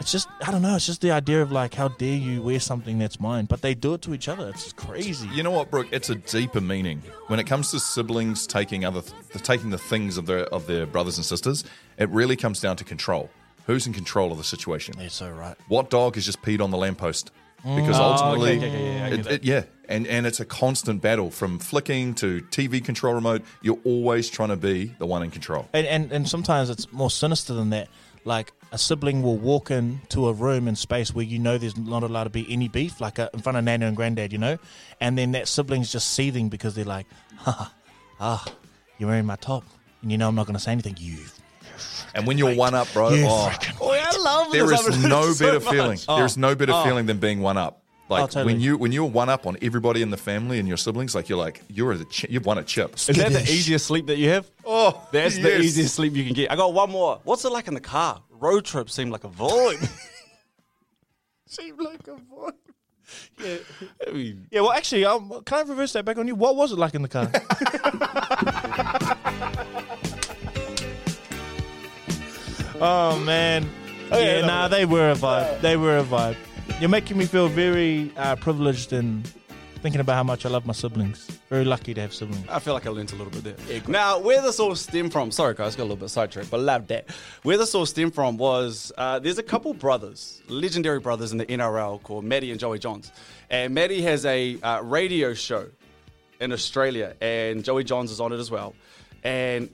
[0.01, 0.77] it's just I don't know.
[0.77, 3.47] It's just the idea of like, how dare you wear something that's mine?
[3.47, 4.51] But they do it to each other.
[4.51, 5.29] It's crazy.
[5.33, 5.89] You know what, Brook?
[5.91, 10.17] It's a deeper meaning when it comes to siblings taking other, th- taking the things
[10.17, 11.65] of their of their brothers and sisters.
[11.99, 13.31] It really comes down to control.
[13.67, 14.95] Who's in control of the situation?
[15.01, 15.57] You're so right.
[15.69, 17.31] What dog has just peed on the lamppost?
[17.63, 18.01] Because Mm.
[18.01, 19.33] Oh, ultimately, okay, okay, yeah, it- that.
[19.33, 23.43] it- yeah, and and it's a constant battle from flicking to TV control remote.
[23.63, 25.67] You're always trying to be the one in control.
[25.73, 27.89] And, and and sometimes it's more sinister than that.
[28.27, 32.03] Like a sibling will walk into a room in space where you know there's not
[32.03, 34.59] allowed to be any beef, like uh in front of nana and granddad, you know,
[35.01, 37.07] and then that sibling's just seething because they're like,
[37.39, 37.73] "Ha,
[38.21, 38.45] ah,
[38.99, 39.65] you're wearing my top,
[40.03, 40.97] and you know I'm not going to say anything.
[40.99, 41.17] You,
[42.15, 44.87] And when you're one up, bro, You oh, Oh, I love there this.
[44.87, 45.73] is no so better much.
[45.75, 45.99] feeling.
[46.09, 46.85] Oh, There's no better oh.
[46.85, 47.81] feeling than being one up.
[48.09, 48.53] Like Oh, totally.
[48.53, 51.29] when you when you're one up on everybody in the family and your siblings, like
[51.31, 52.97] you're like you're the ch- you've won a chip.
[52.97, 54.49] Is that the easiest sleep that you have?
[54.65, 56.53] Oh, That's the easiest sleep you can get.
[56.53, 57.21] I got one more.
[57.25, 58.23] What's it like in the car?
[58.31, 59.79] Road trips seem like a void.
[61.47, 62.53] seem like a void.
[63.43, 63.57] yeah.
[64.07, 66.35] I mean, Yeah, well, actually, um, can I reverse that back on you?
[66.35, 67.31] What was it like in the car?
[72.85, 73.69] oh man,
[74.11, 75.61] yeah, no, nah, they were a vibe.
[75.61, 76.37] They were a vibe.
[76.81, 79.27] You're making me feel very uh, privileged and
[79.81, 81.27] thinking about how much I love my siblings.
[81.51, 82.47] Very lucky to have siblings.
[82.49, 83.83] I feel like I learned a little bit there.
[83.89, 86.87] Now, where this all stemmed from, sorry guys, got a little bit sidetracked, but love
[86.89, 87.11] that.
[87.43, 91.47] Where this all stemmed from was uh, there's a couple brothers, legendary brothers in the
[91.47, 93.13] NRL called Matty and Joey Johns.
[93.51, 95.69] And Matty has a uh, radio show
[96.41, 98.75] in Australia, and Joey Johns is on it as well.
[99.23, 99.71] And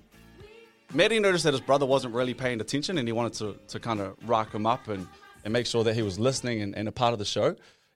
[0.92, 4.00] Matty noticed that his brother wasn't really paying attention and he wanted to, to kind
[4.00, 5.06] of rock him up and,
[5.44, 7.54] and make sure that he was listening and, and a part of the show.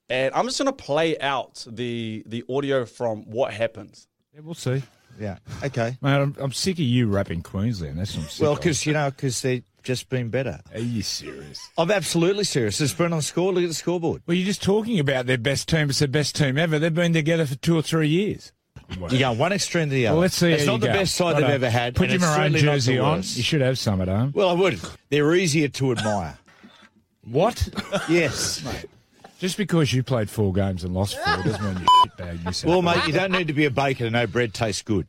[0.08, 4.06] And I'm just going to play out the, the audio from what happens.
[4.34, 4.82] Yeah, we'll see.
[5.18, 5.38] Yeah.
[5.62, 5.96] Okay.
[6.02, 7.98] Man, I'm, I'm sick of you rapping Queensland.
[7.98, 10.60] That's what I'm sick Well, because you know, because they've just been better.
[10.72, 11.70] Are you serious?
[11.78, 12.80] I'm absolutely serious.
[12.80, 13.52] It's been on the score.
[13.52, 14.22] Look at the scoreboard.
[14.26, 15.90] Well, you're just talking about their best team.
[15.90, 16.78] It's the best team ever.
[16.78, 18.52] They've been together for two or three years.
[19.10, 20.14] You go one extreme to the other.
[20.14, 20.52] Well, let's see.
[20.52, 20.92] It's not the go.
[20.92, 21.40] best side Righto.
[21.40, 21.94] they've ever had.
[21.94, 23.16] Put your it's maroon certainly not the jersey on.
[23.18, 23.36] worst.
[23.36, 24.32] You should have some at home.
[24.34, 24.80] Well, I would.
[25.08, 26.38] They're easier to admire.
[27.24, 27.68] What?
[28.08, 28.62] yes.
[28.64, 28.86] Mate.
[29.38, 32.70] Just because you played four games and lost four doesn't mean you shitbag yourself.
[32.70, 35.06] Well, mate, you don't need to be a baker to know bread tastes good.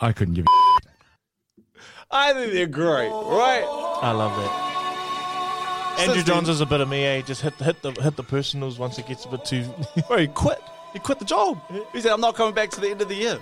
[0.00, 0.48] I couldn't give a
[2.10, 3.64] I think they're great, right?
[4.02, 5.98] I love that.
[6.00, 7.22] Andrew Since Johns is a bit of me, eh?
[7.22, 9.64] Just hit the, hit the hit the personals once it gets a bit too.
[10.08, 10.60] Bro, he quit.
[10.92, 11.60] He quit the job.
[11.92, 13.38] He said, I'm not coming back to the end of the year.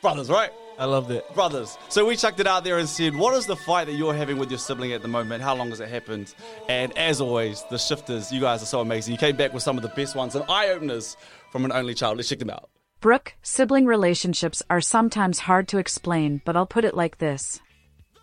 [0.00, 0.50] Brothers, right?
[0.78, 1.32] I love it.
[1.34, 1.78] Brothers.
[1.88, 4.38] So we chucked it out there and said, what is the fight that you're having
[4.38, 5.42] with your sibling at the moment?
[5.42, 6.34] How long has it happened?
[6.68, 9.12] And as always, the shifters, you guys are so amazing.
[9.12, 11.16] You came back with some of the best ones and eye openers
[11.52, 12.16] from an only child.
[12.16, 12.68] Let's check them out.
[13.00, 17.60] Brook, sibling relationships are sometimes hard to explain, but I'll put it like this.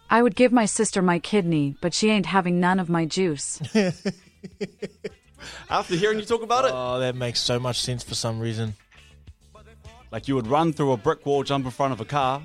[0.10, 3.62] I would give my sister my kidney, but she ain't having none of my juice.
[5.70, 8.76] After hearing you talk about it, Oh, that makes so much sense for some reason.
[10.12, 12.42] like you would run through a brick wall, jump in front of a car,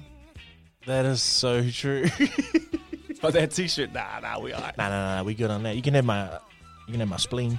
[0.86, 2.06] That is so true.
[3.22, 4.76] but that t-shirt, nah, nah, we all right.
[4.78, 5.74] Nah, nah, nah, we good on that.
[5.76, 6.38] You can have my,
[6.86, 7.58] you can have my spleen,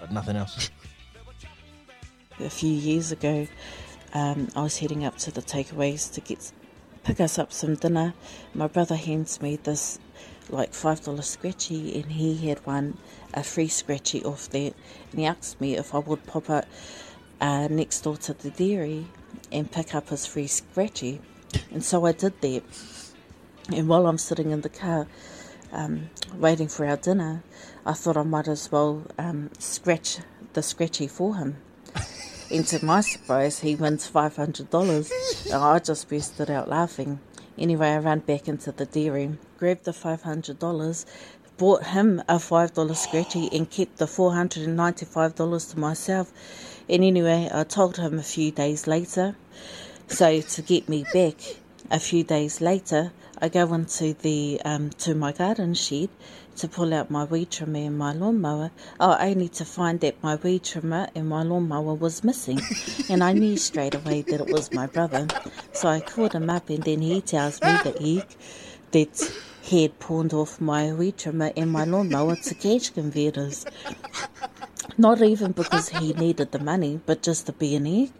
[0.00, 0.70] but nothing else.
[2.38, 3.46] a few years ago,
[4.14, 6.50] um, I was heading up to the takeaways to get
[7.04, 8.14] pick us up some dinner.
[8.54, 9.98] My brother hands me this
[10.50, 12.98] like five dollar scratchy, and he had one
[13.34, 14.74] a free scratchy off that,
[15.10, 16.66] and he asked me if I would pop up
[17.40, 19.06] uh, next door to the dairy
[19.52, 21.20] and pick up his free scratchy,
[21.70, 22.62] and so I did that.
[23.72, 25.06] And while I'm sitting in the car,
[25.72, 27.44] um, waiting for our dinner,
[27.86, 30.18] I thought I might as well um, scratch
[30.54, 31.58] the scratchy for him.
[32.50, 35.10] And to my surprise, he wins $500.
[35.46, 37.20] and I just bursted out laughing.
[37.60, 41.04] Anyway, I ran back into the dairy, grabbed the $500,
[41.58, 46.32] bought him a $5 scratchy, and kept the $495 to myself.
[46.88, 49.36] And anyway, I told him a few days later.
[50.08, 51.34] So to get me back,
[51.90, 56.08] a few days later, I go into the um, to my garden shed
[56.56, 58.70] to pull out my weed trimmer and my lawnmower.
[58.98, 62.60] Oh, only to find that my weed trimmer and my lawnmower was missing,
[63.08, 65.26] and I knew straight away that it was my brother.
[65.72, 68.22] So I called him up, and then he tells me that he
[68.92, 69.32] that
[69.62, 73.64] he had pawned off my weed trimmer and my lawnmower to cash converters.
[74.98, 78.12] Not even because he needed the money, but just to be an egg.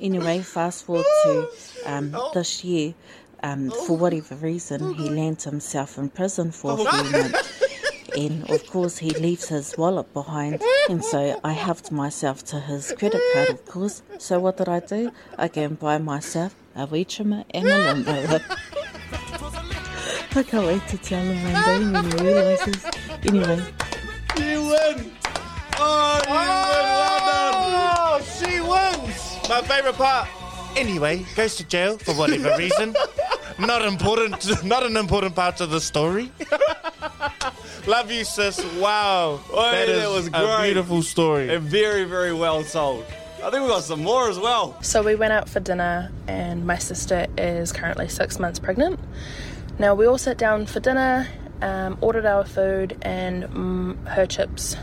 [0.00, 1.48] Anyway, fast forward to
[1.86, 2.94] um, this year.
[3.42, 7.62] Um, for whatever reason, he lands himself in prison for a few months.
[8.16, 10.62] And of course, he leaves his wallet behind.
[10.88, 14.02] And so I helped myself to his credit card, of course.
[14.18, 15.10] So what did I do?
[15.38, 18.40] I go and buy myself a weed trimmer and a lawnmower.
[20.34, 22.84] I can't wait to tell him one day when he realises.
[23.24, 23.62] Anyway,
[24.38, 25.10] You win!
[25.78, 26.46] Oh, you win!
[27.68, 28.22] Well done!
[28.38, 29.48] she wins!
[29.48, 30.28] My favourite part.
[30.76, 32.94] Anyway, goes to jail for whatever reason.
[33.58, 34.64] not important.
[34.64, 36.30] Not an important part of the story.
[37.86, 38.64] Love you, sis.
[38.76, 41.52] Wow, Oi, that is was a beautiful story.
[41.52, 43.04] And very, very well told.
[43.42, 44.80] I think we got some more as well.
[44.82, 49.00] So we went out for dinner, and my sister is currently six months pregnant.
[49.80, 51.26] Now we all sat down for dinner,
[51.60, 54.76] um, ordered our food, and mm, her chips,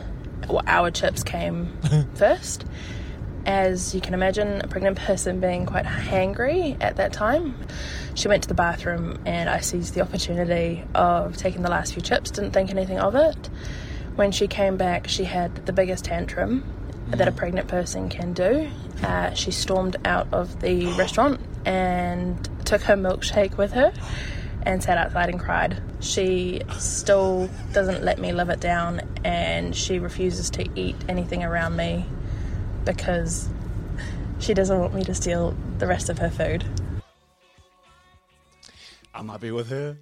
[0.49, 1.69] well, our chips came
[2.15, 2.65] first.
[3.45, 7.55] As you can imagine, a pregnant person being quite hangry at that time,
[8.13, 12.01] she went to the bathroom, and I seized the opportunity of taking the last few
[12.01, 12.31] chips.
[12.31, 13.49] Didn't think anything of it.
[14.15, 16.63] When she came back, she had the biggest tantrum
[17.11, 18.69] that a pregnant person can do.
[19.01, 23.91] Uh, she stormed out of the restaurant and took her milkshake with her
[24.63, 25.81] and sat outside and cried.
[26.01, 31.75] She still doesn't let me live it down and she refuses to eat anything around
[31.75, 32.05] me
[32.95, 33.49] because
[34.39, 36.63] she doesn't want me to steal the rest of her food.
[39.13, 39.97] I might be with her.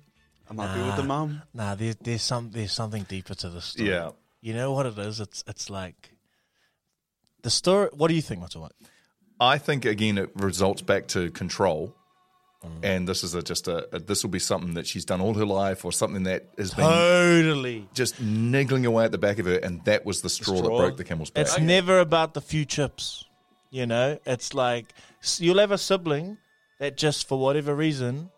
[0.49, 1.41] I might be with the mum.
[1.53, 3.89] Nah, there's there's some there's something deeper to the story.
[3.89, 4.11] Yeah.
[4.41, 5.19] You know what it is?
[5.19, 6.11] It's it's like
[7.41, 7.89] the story.
[7.93, 8.69] What do you think, Matawai?
[9.39, 11.93] I think again it results back to control,
[12.65, 12.69] Mm.
[12.81, 15.35] and this is a, just a, a this will be something that she's done all
[15.35, 17.87] her life, or something that has been Totally.
[17.93, 20.77] just niggling away at the back of her, and that was the straw, that straw.
[20.79, 21.43] broke the camel's back.
[21.45, 23.25] It's never about the few chips.
[23.69, 24.87] You know, it's like
[25.37, 26.37] you'll have a sibling
[26.79, 28.31] that just for whatever reason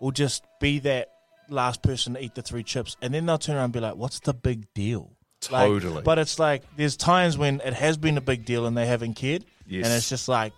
[0.00, 1.08] will just be that
[1.48, 3.96] last person to eat the three chips, and then they'll turn around and be like,
[3.96, 5.10] "What's the big deal?"
[5.50, 6.02] Like, Totally.
[6.02, 9.14] but it's like there's times when it has been a big deal and they haven't
[9.14, 9.86] cared, Yes.
[9.86, 10.52] and it's just like,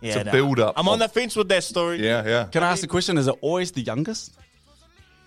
[0.00, 0.32] yeah, a nah.
[0.32, 2.04] build-up I'm on the fence with that story.
[2.04, 2.44] yeah, yeah.
[2.44, 3.18] Can I ask the question?
[3.18, 4.34] Is it always the youngest?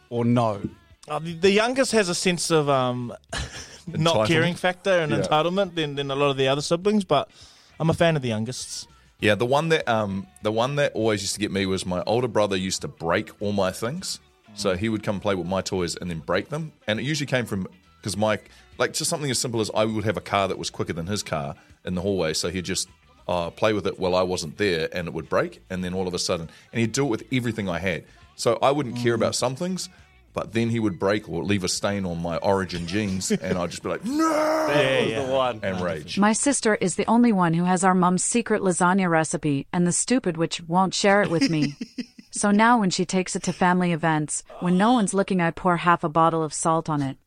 [0.10, 0.62] Or no?
[1.08, 3.14] Uh, the, the youngest has a sense of um,
[3.88, 5.20] not caring factor and Yeah.
[5.20, 7.30] entitlement than, than a lot of the other siblings, but
[7.80, 8.88] I'm a fan of the youngest.
[9.22, 12.02] Yeah, the one that um the one that always used to get me was my
[12.06, 14.20] older brother used to break all my things.
[14.56, 17.28] So he would come play with my toys and then break them, and it usually
[17.28, 18.40] came from because my
[18.78, 21.06] like just something as simple as I would have a car that was quicker than
[21.08, 21.56] his car
[21.86, 22.88] in the hallway, so he'd just
[23.30, 26.08] uh, play with it while I wasn't there, and it would break, and then all
[26.08, 28.04] of a sudden, and he'd do it with everything I had.
[28.36, 29.88] So I wouldn't care about some things,
[30.34, 33.70] but then he would break or leave a stain on my Origin jeans, and I'd
[33.70, 34.30] just be like, no,
[34.68, 35.60] That was the one.
[35.62, 36.18] and rage.
[36.18, 39.92] My sister is the only one who has our mum's secret lasagna recipe, and the
[39.92, 41.76] stupid witch won't share it with me.
[42.32, 45.78] so now, when she takes it to family events, when no one's looking, I pour
[45.78, 47.18] half a bottle of salt on it.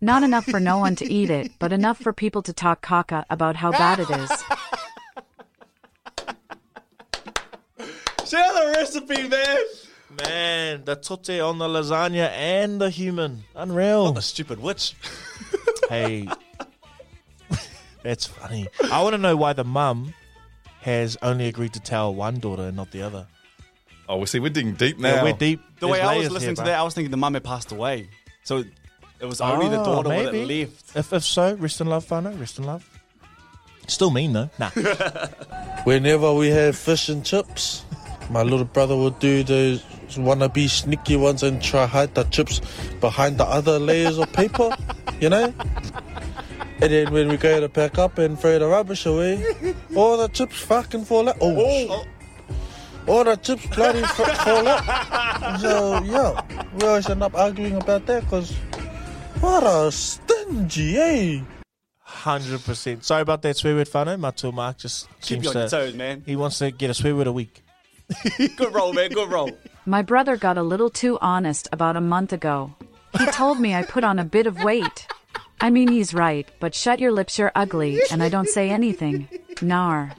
[0.00, 3.24] Not enough for no one to eat it, but enough for people to talk caca
[3.30, 4.30] about how bad it is.
[8.32, 9.58] Share the recipe, man.
[10.24, 13.44] Man, the tote on the lasagna and the human.
[13.54, 14.06] Unreal.
[14.06, 14.94] Not the stupid witch.
[15.90, 16.26] hey,
[18.02, 18.68] that's funny.
[18.90, 20.14] I want to know why the mum
[20.80, 23.26] has only agreed to tell one daughter and not the other.
[24.08, 25.16] Oh, we see, we're digging deep now.
[25.16, 25.60] Yeah, we're deep.
[25.80, 26.64] The There's way I was listening here, to bro.
[26.70, 28.08] that, I was thinking the mum had passed away.
[28.44, 28.64] So
[29.20, 30.64] it was only the Oh, daughter that maybe.
[30.64, 30.96] left.
[30.96, 32.40] If, if so, rest in love, whānau.
[32.40, 32.88] Rest in love.
[33.88, 34.48] Still mean though.
[34.58, 34.70] Nah.
[35.84, 37.84] Whenever we have fish and chips,
[38.30, 39.82] my little brother would do those
[40.16, 42.60] wannabe sneaky ones and try hide the chips
[43.00, 44.70] behind the other layers of paper,
[45.20, 45.52] you know?
[46.80, 49.54] And then when we go to pack up and throw the rubbish away,
[49.94, 51.36] all the chips fucking fall out.
[51.40, 52.08] Oh, shit.
[53.08, 55.60] All the chips bloody f- fall out.
[55.60, 56.40] So, yeah,
[56.74, 58.52] we always end up arguing about that because
[59.40, 61.40] what a stingy, eh?
[61.98, 63.04] Hundred percent.
[63.04, 64.18] Sorry about that swear word, whānau.
[64.18, 66.22] Matua Marc just Keep seems you on your toes, man.
[66.26, 67.62] He wants to get a swear word a week.
[68.56, 69.10] Good roll, man.
[69.10, 69.50] Good roll.
[69.86, 72.74] My brother got a little too honest about a month ago.
[73.18, 75.06] He told me I put on a bit of weight.
[75.60, 79.28] I mean, he's right, but shut your lips, you're ugly, and I don't say anything.
[79.60, 80.12] Nar.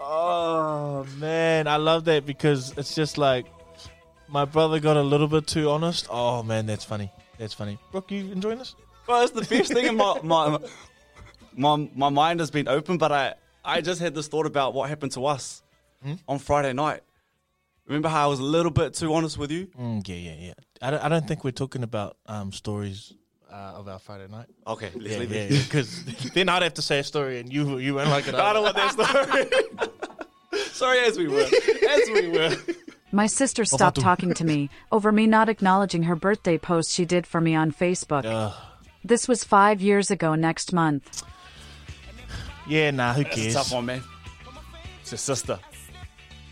[0.00, 3.46] Oh man, I love that because it's just like
[4.28, 6.06] my brother got a little bit too honest.
[6.08, 7.10] Oh man, that's funny.
[7.38, 7.78] That's funny.
[7.90, 8.76] Brook, you enjoying this?
[9.06, 10.58] Well, it's the best thing in my, my
[11.56, 13.34] my my mind has been open, but I
[13.66, 15.62] I just had this thought about what happened to us
[16.02, 16.14] Hmm?
[16.28, 17.00] on Friday night.
[17.86, 19.66] Remember how I was a little bit too honest with you?
[19.78, 20.52] Mm, yeah, yeah, yeah.
[20.82, 23.14] I don't, I don't think we're talking about um, stories
[23.50, 24.46] uh, of our Friday night.
[24.66, 25.64] Okay, let's yeah, leave yeah, it.
[25.64, 26.04] Because
[26.34, 28.34] then I'd have to say a story, and you you won't like it.
[28.34, 29.90] I don't want that story.
[30.72, 32.56] Sorry, as we were, as we were.
[33.12, 37.26] My sister stopped talking to me over me not acknowledging her birthday post she did
[37.26, 38.52] for me on Facebook.
[39.04, 41.22] This was five years ago next month.
[42.68, 43.54] Yeah, nah, who That's a cares?
[43.54, 44.02] tough one, man.
[45.00, 45.58] It's your sister.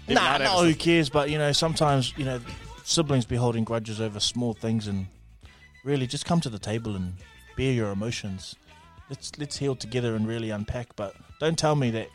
[0.07, 1.09] If Nah, no, who cares?
[1.09, 2.41] But you know, sometimes you know,
[2.85, 5.07] siblings be holding grudges over small things, and
[5.83, 7.15] really just come to the table and
[7.57, 8.55] bear your emotions.
[9.09, 10.95] Let's let's heal together and really unpack.
[10.97, 12.09] But don't tell me that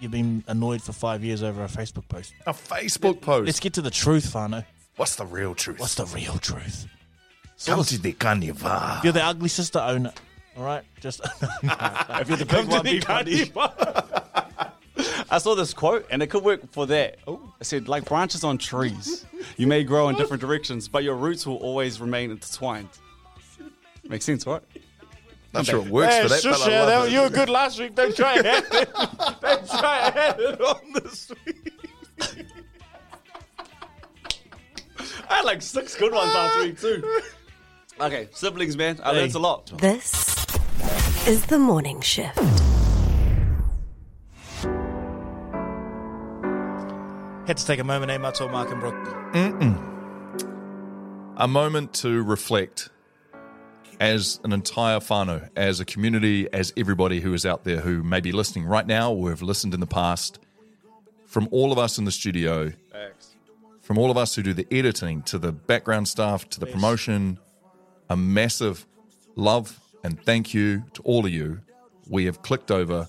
[0.00, 2.34] you've been annoyed for five years over a Facebook post.
[2.46, 3.46] A Facebook post.
[3.46, 4.64] Let's get to the truth, whānau.
[4.96, 5.78] What's the real truth?
[5.78, 6.86] What's the real truth?
[7.64, 8.70] Come to the carnival.
[8.98, 10.20] If you're the ugly sister, own it.
[10.56, 11.20] All right, just
[11.62, 13.52] if you're the Come big to one, the be funny.
[15.30, 17.18] I saw this quote, and it could work for that.
[17.26, 17.52] Oh.
[17.60, 19.26] It said, like branches on trees,
[19.58, 22.88] you may grow in different directions, but your roots will always remain intertwined.
[24.08, 24.62] Makes sense, right?
[25.52, 27.12] Not sure it works Hey, for that, shush, but I yeah, love that- it.
[27.12, 27.94] you were good last week.
[27.94, 28.94] Don't try and have it.
[29.40, 31.72] Don't try and have it on this week.
[35.28, 37.20] I had like six good ones last week, too.
[37.98, 39.00] Okay, siblings, man.
[39.02, 39.72] I learned a lot.
[39.78, 40.35] This
[41.26, 42.38] is the morning shift.
[47.48, 48.94] Had to take a moment, eh, Mato, Marc and Brook.
[49.32, 49.76] Mm-mm.
[51.36, 52.90] A moment to reflect
[53.98, 58.20] as an entire whānau, as a community, as everybody who is out there who may
[58.20, 60.38] be listening right now or have listened in the past,
[61.24, 62.72] from all of us in the studio,
[63.80, 67.38] from all of us who do the editing to the background staff to the promotion,
[68.08, 68.86] a massive
[69.34, 71.60] love and thank you to all of you.
[72.08, 73.08] We have clicked over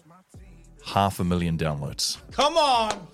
[0.83, 2.17] half a million downloads.
[2.31, 3.07] Come on.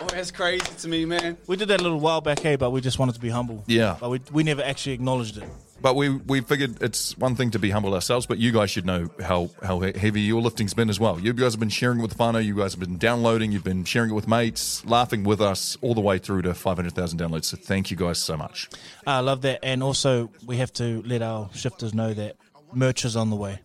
[0.00, 1.36] Oh, that's crazy to me, man.
[1.48, 3.64] We did that a little while back, hey, but we just wanted to be humble.
[3.66, 3.96] Yeah.
[3.98, 5.48] But we, we never actually acknowledged it.
[5.80, 8.84] But we we figured it's one thing to be humble ourselves, but you guys should
[8.84, 11.20] know how how heavy your lifting's been as well.
[11.20, 13.84] You guys have been sharing it with whānau, you guys have been downloading, you've been
[13.84, 17.44] sharing it with mates, laughing with us all the way through to 500,000 downloads.
[17.44, 18.68] So thank you guys so much.
[19.06, 19.60] I love that.
[19.62, 22.36] And also, we have to let our shifters know that
[22.72, 23.60] merch is on the way.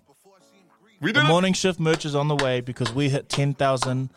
[1.02, 4.10] We the morning shift merch is on the way because we hit 10,000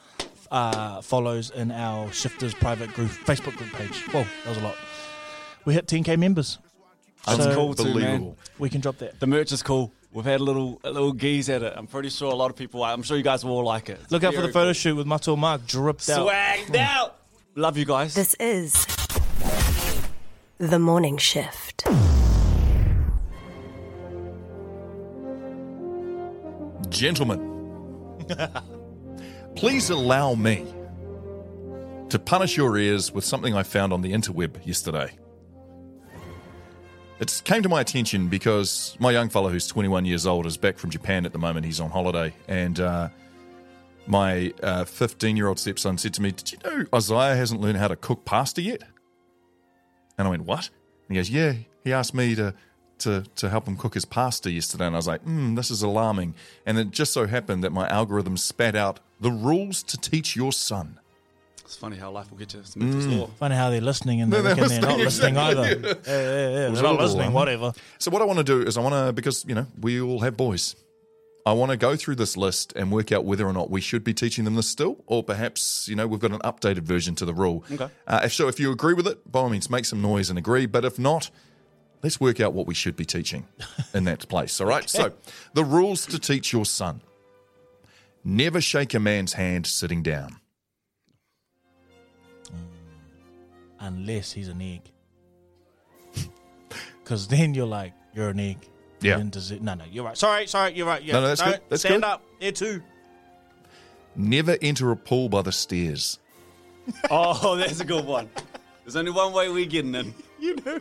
[0.51, 4.03] uh, follows in our shifters private group, Facebook group page.
[4.13, 4.77] Whoa, that was a lot.
[5.65, 6.59] We hit 10k members.
[7.27, 8.37] That's So cool too, man.
[8.59, 9.19] We can drop that.
[9.19, 9.91] The merch is cool.
[10.13, 11.73] We've had a little a little geese at it.
[11.77, 12.85] I'm pretty sure a lot of people.
[12.85, 13.99] I'm sure you guys will all like it.
[14.03, 14.73] It's Look out for the photo cool.
[14.75, 16.29] shoot with Mato Marc dripped out.
[16.29, 17.17] Swagged out.
[17.57, 18.15] Love you guys.
[18.15, 18.87] This is
[20.59, 21.85] the morning shift.
[26.97, 28.25] Gentlemen,
[29.55, 30.65] please allow me
[32.09, 35.11] to punish your ears with something I found on the interweb yesterday.
[37.21, 40.79] It came to my attention because my young fellow, who's 21 years old, is back
[40.79, 41.67] from Japan at the moment.
[41.67, 42.33] He's on holiday.
[42.49, 43.11] And uh,
[44.07, 44.55] my
[44.87, 47.97] 15 year old stepson said to me, Did you know Isaiah hasn't learned how to
[47.97, 48.83] cook pasta yet?
[50.17, 50.71] And I went, What?
[51.09, 52.55] And he goes, Yeah, he asked me to.
[53.01, 55.83] To, to help him cook his pasta yesterday, and I was like, hmm, this is
[55.83, 56.35] alarming.
[56.65, 60.51] And it just so happened that my algorithm spat out the rules to teach your
[60.51, 60.99] son.
[61.63, 62.61] It's funny how life will get you.
[62.61, 63.31] It's mental Mm.
[63.35, 65.73] Funny how they're listening and they're, they're looking, they're not listening, listening either.
[65.91, 66.13] exactly.
[66.13, 66.69] Yeah, yeah, yeah.
[66.71, 67.35] They're not all listening, one.
[67.35, 67.73] whatever.
[67.99, 70.21] So what I want to do is I want to because you know we all
[70.21, 70.75] have boys.
[71.45, 74.03] I want to go through this list and work out whether or not we should
[74.03, 77.25] be teaching them this still, or perhaps you know we've got an updated version to
[77.25, 77.63] the rule.
[77.71, 77.89] Okay.
[78.07, 80.39] Uh, if so, if you agree with it, by all means, make some noise and
[80.39, 80.67] agree.
[80.67, 81.31] But if not,
[82.07, 83.45] let's work out what we should be teaching
[83.93, 84.61] in that place.
[84.61, 84.89] All right.
[84.89, 85.13] So
[85.55, 87.01] the rules to teach your son:
[88.23, 90.37] never shake a man's hand sitting down.
[92.45, 92.69] Mm.
[93.81, 94.83] Unless he's an egg.
[97.03, 98.59] Because then you're like, you're an egg.
[99.01, 99.19] Yeah.
[99.19, 100.19] Then does it, no, no, you're right.
[100.19, 101.01] Sorry, sorry, you're right.
[101.01, 101.13] Yeah.
[101.15, 101.61] No, no, that's good.
[101.69, 102.05] That's stand good.
[102.05, 102.23] up.
[102.41, 102.83] There too.
[104.17, 106.19] Never enter a pool by the stairs.
[107.11, 108.29] Oh, that's a good one.
[108.85, 110.15] There's only one way we're getting in.
[110.39, 110.81] You know,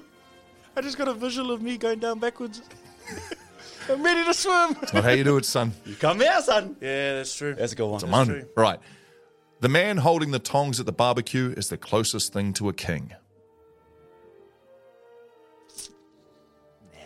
[0.76, 2.62] I just got a visual of me going down backwards.
[3.90, 4.76] I'm ready to swim.
[4.82, 5.72] It's not how you do it, son.
[5.86, 6.76] You come here, son.
[6.82, 7.54] Yeah, that's true.
[7.54, 7.96] That's a good one.
[7.96, 8.48] It's a man.
[8.58, 8.80] Right.
[9.62, 13.14] The man holding the tongs at the barbecue is the closest thing to a king.
[16.94, 17.00] Nah,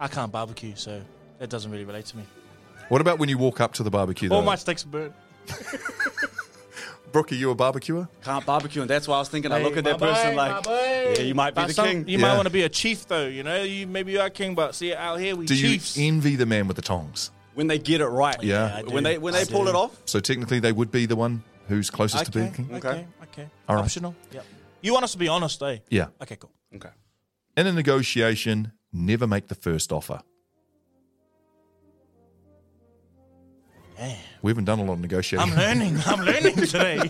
[0.00, 1.02] I can't barbecue, so
[1.38, 2.24] that doesn't really relate to me.
[2.88, 4.30] What about when you walk up to the barbecue?
[4.30, 4.46] All Though?
[4.46, 5.14] my steaks burn.
[7.14, 8.08] Brook, are you a barbecuer?
[8.24, 9.52] Can't barbecue, and that's why I was thinking.
[9.52, 11.14] I Hey, look at that my person boy, like, my boy.
[11.16, 12.08] yeah, you might be But the some- king.
[12.08, 12.22] You Yeah.
[12.26, 13.28] might want to be a chief, though.
[13.28, 15.96] You know, you maybe you are king, but see, out here we Do you chiefs.
[15.96, 17.30] envy the man with the tongs?
[17.54, 18.42] when they get it right.
[18.42, 18.82] Yeah.
[18.82, 19.92] when they when they pull it off.
[20.06, 22.74] So technically, they would be the one who's closest to being Okay, king.
[22.74, 23.48] okay, okay.
[23.68, 23.84] All right.
[23.84, 24.16] Optional.
[24.32, 24.44] Yep.
[24.82, 25.78] You want us to be honest, eh?
[25.88, 26.06] Yeah.
[26.20, 26.50] Okay, cool.
[26.74, 26.88] Okay.
[27.56, 30.20] In a negotiation, never make the first offer.
[33.96, 34.18] Man.
[34.44, 35.50] We haven't done a lot of negotiating.
[35.50, 35.98] I'm learning.
[36.04, 37.00] I'm learning today.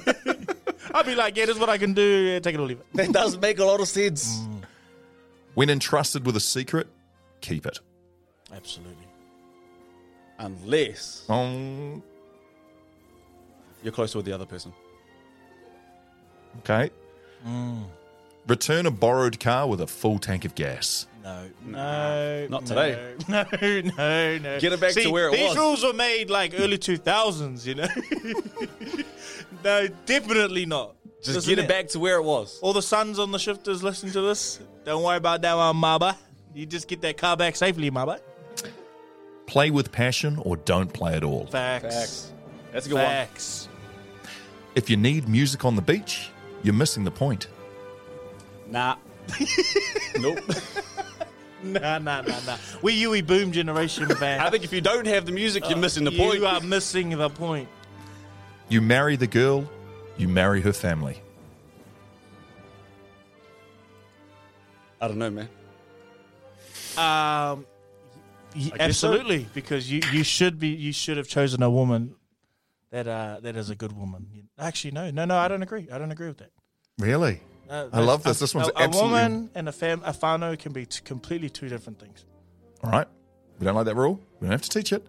[0.95, 2.01] I'll be like, yeah, this is what I can do.
[2.01, 2.87] Yeah, take it or leave it.
[2.95, 4.39] That does make a lot of sense.
[4.39, 4.63] Mm.
[5.55, 6.87] When entrusted with a secret,
[7.41, 7.81] keep it.
[8.55, 9.09] Absolutely.
[10.39, 12.05] Unless Um,
[13.83, 14.73] you're closer with the other person.
[16.61, 16.89] okay.
[17.45, 17.83] Mm.
[18.47, 21.09] Return a borrowed car with a full tank of gas.
[21.25, 23.15] No, no, Not today.
[23.29, 24.61] No, no, no.
[24.61, 25.55] Get it back to where it these was.
[25.55, 27.67] These rules were made like early two thousands.
[27.67, 27.89] You know.
[29.65, 30.95] no, definitely not.
[31.23, 31.69] Just Listen get it here.
[31.69, 32.61] back to where it was.
[32.61, 36.17] All the sons on the shifters listening to this, don't worry about that one, Maba.
[36.53, 38.21] You just get that car back safely, Maba.
[39.47, 41.47] Play with passion or don't play at all.
[41.47, 41.95] Facts.
[41.95, 42.33] Facts.
[42.73, 43.05] That's a good one.
[43.07, 43.69] Facts.
[44.75, 46.29] If you need music on the beach,
[46.63, 47.47] you're missing the point.
[48.69, 48.97] Nah.
[50.19, 50.39] nope.
[51.75, 52.59] Nah, nah, nah, nah.
[52.83, 54.41] We Yui Boom generation, man.
[54.41, 56.39] I think if you don't have the music, you're missing the you point.
[56.39, 57.69] You are missing the point.
[58.69, 59.69] You marry the girl,
[60.19, 61.21] you marry her family.
[65.01, 65.49] I don't know, man.
[66.97, 67.67] Um,
[68.55, 69.09] y- I guess so.
[69.09, 72.15] absolutely, because you, you should be you should have chosen a woman
[72.91, 74.49] that uh that is a good woman.
[74.59, 75.37] Actually, no, no, no.
[75.37, 75.89] I don't agree.
[75.93, 76.51] I don't agree with that.
[76.99, 77.41] Really?
[77.69, 78.39] Uh, I love this.
[78.39, 81.69] This one's a, a woman and a fam a whānau can be t- completely two
[81.69, 82.25] different things.
[82.83, 83.09] All right.
[83.59, 84.21] We don't like that rule.
[84.41, 85.07] We don't have to teach it.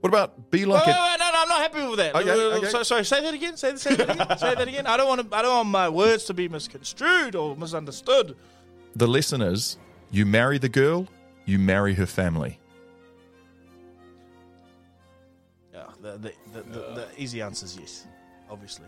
[0.00, 0.96] What about be like wait, a.
[0.96, 2.14] wait, wait, no, no, I'm not happy with that.
[2.14, 2.68] Okay, okay.
[2.68, 3.56] So, sorry, say that again.
[3.56, 4.38] Say, say that again.
[4.38, 4.86] say that again.
[4.86, 5.36] I don't want to.
[5.36, 8.36] I don't want my words to be misconstrued or misunderstood.
[8.94, 9.76] The lesson is
[10.10, 11.08] you marry the girl,
[11.46, 12.60] you marry her family.
[15.74, 18.06] Yeah, the the, the, the, the easy answer is yes,
[18.48, 18.86] obviously.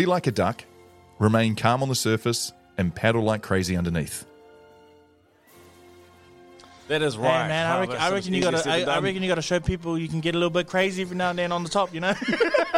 [0.00, 0.64] Be like a duck,
[1.18, 4.24] remain calm on the surface, and paddle like crazy underneath.
[6.88, 7.48] That is Hey, right.
[7.48, 7.70] man.
[7.70, 8.70] I reckon, that's I reckon you gotta.
[8.70, 11.18] I, I reckon you gotta show people you can get a little bit crazy every
[11.18, 11.92] now and then on the top.
[11.92, 12.14] You know.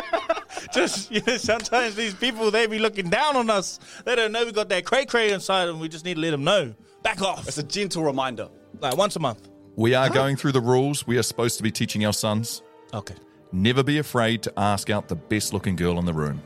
[0.75, 3.79] just you know, sometimes these people they be looking down on us.
[4.05, 6.33] They don't know we got that cray cray inside, and we just need to let
[6.33, 6.75] them know.
[7.05, 7.47] Back off.
[7.47, 8.49] It's a gentle reminder.
[8.81, 9.49] Like once a month.
[9.77, 12.63] We are going through the rules we are supposed to be teaching our sons.
[12.93, 13.15] Okay.
[13.53, 16.43] Never be afraid to ask out the best looking girl in the room.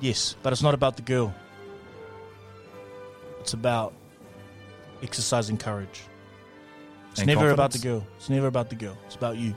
[0.00, 1.34] Yes, but it's not about the girl.
[3.40, 3.92] It's about
[5.02, 6.02] exercising courage.
[7.10, 8.04] It's And never about the confidence.
[8.04, 8.14] girl.
[8.18, 8.96] It's never about the girl.
[9.06, 9.54] It's about you.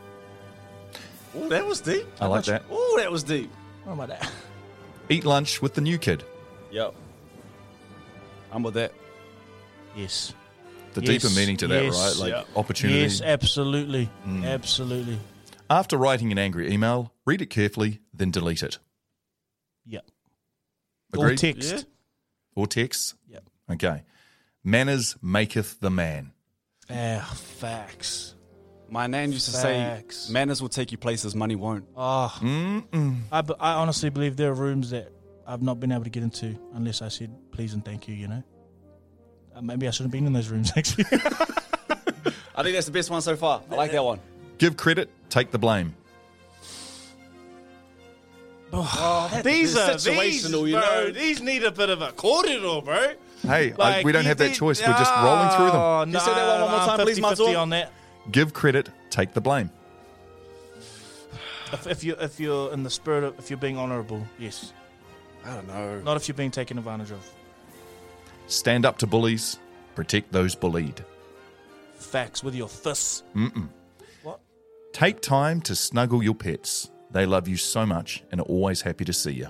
[1.35, 2.05] Oh, that was deep.
[2.19, 2.63] I like that.
[2.69, 3.51] Oh, that was deep.
[3.83, 4.31] What about that?
[5.09, 6.23] Eat lunch with the new kid.
[6.71, 6.93] Yep.
[8.51, 8.93] I'm with that.
[9.95, 10.33] Yes.
[10.93, 11.97] The Yes, deeper meaning to that, yes.
[11.97, 12.15] right?
[12.31, 12.59] Like Yeah.
[12.59, 12.99] opportunity.
[13.01, 14.09] Yes, absolutely.
[14.27, 14.45] Mm.
[14.45, 15.19] Absolutely.
[15.69, 18.77] After writing an angry email, read it carefully, then delete it.
[19.85, 20.05] Yep.
[21.17, 21.37] Or Agreed?
[21.39, 21.71] text.
[21.73, 21.81] Yeah.
[22.55, 23.15] Or text?
[23.29, 23.43] Yep.
[23.73, 24.03] Okay.
[24.63, 26.31] Manners maketh the man.
[26.89, 28.35] Ah, facts.
[28.89, 30.17] My nan used to Facts.
[30.17, 33.21] say, "Manners will take you places money won't." Oh, Mm-mm.
[33.31, 35.11] I, b- I honestly believe there are rooms that
[35.47, 38.27] I've not been able to get into unless I said please and thank you, you
[38.27, 38.43] know?
[39.55, 41.05] Uh, maybe I shouldn't have been in those rooms, actually.
[42.55, 43.61] I think that's the best one so far.
[43.71, 44.19] I like that one.
[44.57, 45.95] Give credit, take the blame.
[48.73, 50.05] Oh, these are these,
[50.45, 51.11] situational, you bro.
[51.11, 53.13] These need a bit of a corridor, bro.
[53.41, 54.79] Hey, I- we don't you have that did- choice.
[54.79, 55.75] We're just rolling through them.
[55.81, 57.55] Oh, Can you say that one- one more nah, time, please, 50-50 Matua?
[57.55, 57.91] on that.
[58.31, 59.71] Give credit, take the blame.
[61.73, 64.73] If, if you if you're in the spirit of if you're being honourable, yes.
[65.45, 66.01] I don't know.
[66.01, 67.27] Not if you're being taken advantage of.
[68.47, 69.57] Stand up to bullies,
[69.95, 71.03] protect those bullied.
[71.95, 73.23] Facts with your fists.
[73.35, 73.69] Mm-mm.
[74.23, 74.39] What?
[74.91, 76.91] Take time to snuggle your pets.
[77.11, 79.49] They love you so much and are always happy to see you.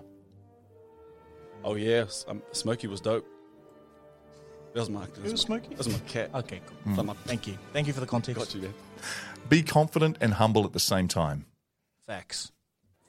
[1.64, 2.06] Oh yeah.
[2.28, 3.26] um, Smokey was dope.
[4.74, 5.02] That was my.
[5.06, 5.70] That Who was my, Smokey?
[5.70, 6.30] That was my cat.
[6.34, 6.94] Okay, cool.
[6.94, 6.96] Mm.
[6.96, 7.58] From my- Thank you.
[7.74, 8.40] Thank you for the context.
[8.40, 8.74] Got you there.
[9.50, 11.46] Be confident and humble at the same time.
[12.08, 12.52] Facts.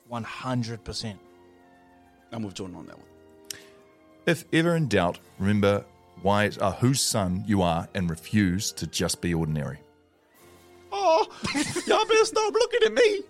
[0.09, 1.18] One hundred percent.
[2.32, 3.07] I'm with Jordan on that one.
[4.26, 5.84] If ever in doubt, remember
[6.22, 9.78] why uh, whose son you are and refuse to just be ordinary.
[10.92, 11.26] Oh,
[11.86, 13.20] y'all better stop looking at me.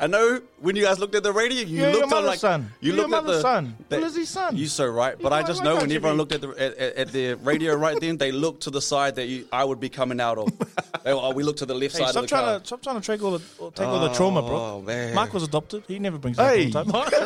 [0.00, 2.28] I know when you guys looked at the radio, you You're your looked at mother's
[2.28, 2.72] like son.
[2.80, 3.76] you You're looked your at the mother's son.
[3.88, 4.56] that- Lizzie's son.
[4.56, 6.18] You so right, but You I just know when everyone be?
[6.18, 9.16] looked at the at, at, at the radio right then, they looked to the side
[9.16, 10.56] that you I would be coming out of.
[11.04, 12.44] they, were, oh, we looked to the left Hey, side stop of the car.
[12.44, 14.56] trying to stop trying to take all the or take all the trauma, bro.
[14.56, 15.14] Oh, man.
[15.14, 15.82] Marc was adopted.
[15.88, 16.64] He never brings it up Hey.
[16.72, 17.24] all the time.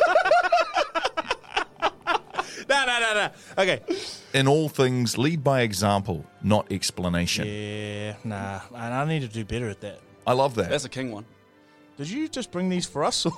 [2.69, 3.29] no, no, no, no.
[3.61, 3.81] Okay.
[4.33, 7.45] In all things, lead by example, not explanation.
[7.47, 8.61] Yeah, nah.
[8.73, 9.99] And I need to do better at that.
[10.25, 10.69] I love that.
[10.69, 11.25] That's a king one.
[11.97, 13.25] Did you just bring these for us?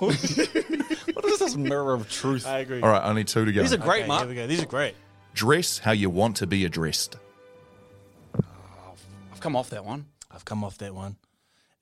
[1.16, 2.46] What is this mirror of truth?
[2.46, 2.80] I agree.
[2.82, 3.62] All right, only two to go.
[3.62, 4.20] These are great, Okay, Marc.
[4.22, 4.46] Here we go.
[4.46, 4.94] These are great.
[5.34, 7.16] Dress how you want to be addressed.
[8.36, 8.42] Oh,
[9.32, 10.06] I've come off that one.
[10.30, 11.16] I've come off that one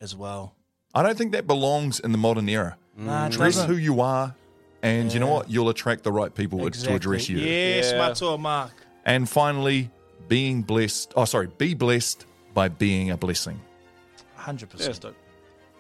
[0.01, 0.55] as well.
[0.95, 2.77] I don't think that belongs in the modern era.
[2.97, 3.71] Nah, Dress doesn't.
[3.71, 4.35] who you are,
[4.83, 5.51] and you know what?
[5.51, 7.39] You'll attract the right people to address you.
[7.39, 7.99] Yes, Yeah.
[7.99, 8.73] Matua Marc.
[9.05, 9.91] And finally,
[10.29, 11.13] being blessed.
[11.17, 13.61] Oh, sorry, be blessed by being a blessing.
[14.39, 15.15] 100%.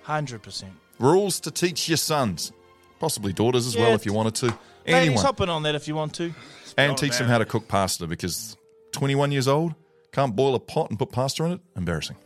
[0.02, 0.72] Hundred percent.
[0.98, 2.52] Rules to teach your sons,
[3.00, 4.58] possibly daughters as Yeah, well, if you wanted to.
[4.86, 5.24] Anyone.
[5.24, 6.32] hop in on that if you want to.
[6.76, 8.56] and teach them how to cook pasta because
[8.92, 9.74] 21 years old,
[10.12, 11.60] can't boil a pot and put pasta in it.
[11.76, 12.16] Embarrassing.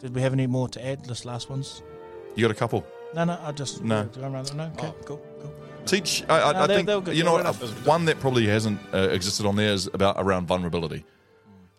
[0.00, 1.04] Did we have any more to add?
[1.04, 1.82] This last ones.
[2.34, 2.84] You got a couple.
[3.14, 3.38] No, no.
[3.42, 4.08] I just No.
[4.20, 4.56] Around.
[4.56, 4.64] No.
[4.78, 4.92] Okay.
[5.04, 5.18] Cool.
[5.40, 5.54] Cool.
[5.86, 6.24] Teach.
[6.28, 7.16] I, I, No, I they're- think they're good.
[7.16, 7.54] you know what,
[7.86, 11.04] one that probably hasn't uh, existed on there is about around vulnerability.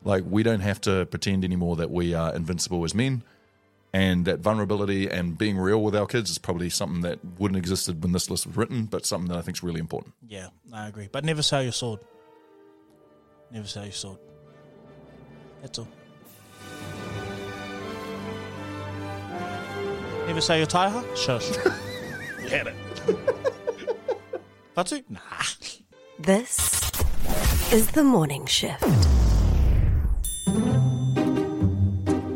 [0.03, 3.23] Like we don't have to pretend anymore that we are invincible as men,
[3.93, 8.01] and that vulnerability and being real with our kids is probably something that wouldn't existed
[8.01, 10.15] when this list was written, but something that I think is really important.
[10.27, 11.07] Yeah, I agree.
[11.11, 11.99] But never sell your sword.
[13.51, 14.17] Never sell your sword.
[15.61, 15.87] That's all.
[20.25, 21.15] Never sell your taiaha?
[21.15, 21.49] Shush.
[22.41, 22.75] you had it.
[24.75, 25.03] Fatu?
[25.07, 25.19] Nah.
[26.17, 26.91] This
[27.71, 28.83] is the morning shift.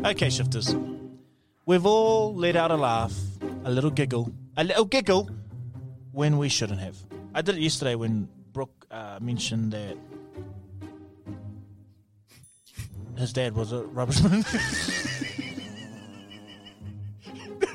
[0.04, 0.74] Okay, shifters.
[1.68, 3.12] We've all let out a laugh,
[3.62, 5.28] a little giggle, a little giggle
[6.12, 6.96] when we shouldn't have.
[7.34, 9.98] I did it yesterday when Brook uh, mentioned that
[13.18, 14.46] his dad was a rubbishman.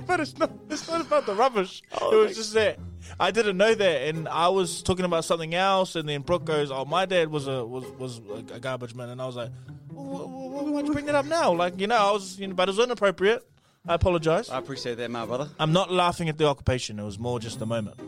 [0.08, 0.52] but it's not.
[0.72, 1.84] It's not about the rubbish.
[1.92, 2.80] it was just that
[3.20, 6.72] I didn't know that, and I was talking about something else, and then Brook goes,
[6.72, 8.22] "Oh, my dad was a was was
[8.52, 9.52] a garbage man," and I was like,
[9.92, 12.48] well, wh- wh- "Why'd you bring that up now?" Like you know, I was, you
[12.48, 13.48] know, but it was inappropriate.
[13.86, 14.50] I apologize.
[14.50, 15.50] I appreciate that, my brother.
[15.60, 17.00] I'm not laughing at the occupation.
[17.00, 18.00] It was more just a moment.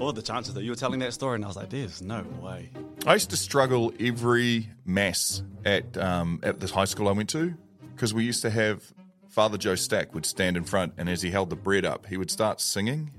[0.00, 2.24] Or the chances that you were telling that story, and I was like, "There's no
[2.40, 2.70] way."
[3.06, 7.54] I used to struggle every mass at um, at this high school I went to
[7.94, 8.92] because we used to have
[9.28, 12.16] Father Joe Stack would stand in front, and as he held the bread up, he
[12.16, 13.10] would start singing,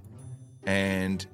[0.63, 1.26] and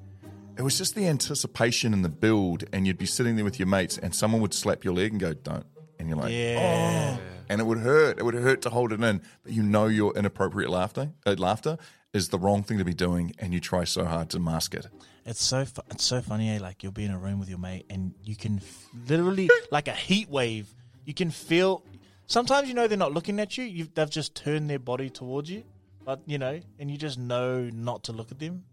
[0.56, 3.68] it was just the anticipation and the build, and you'd be sitting there with your
[3.68, 5.66] mates, and someone would slap your leg and go, "Don't,"
[5.98, 7.16] and you're like, Yeah.
[7.18, 8.18] "Oh," and it would hurt.
[8.18, 11.78] It would hurt to hold it in, but you know your inappropriate laughter, uh, laughter
[12.12, 14.86] is the wrong thing to be doing, and you try so hard to mask it.
[15.26, 16.50] It's so fu- it's so funny.
[16.50, 16.58] Eh?
[16.58, 19.88] Like you'll be in a room with your mate, and you can f- literally like
[19.88, 20.74] a heat wave.
[21.04, 21.84] You can feel.
[22.26, 23.64] Sometimes you know they're not looking at you.
[23.64, 25.64] You've, they've just turned their body towards you,
[26.04, 28.64] but you know, and you just know not to look at them.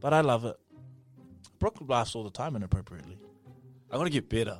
[0.00, 0.56] But I love it.
[1.60, 3.16] Brook laughs all the time inappropriately.
[3.90, 4.58] I want to get better.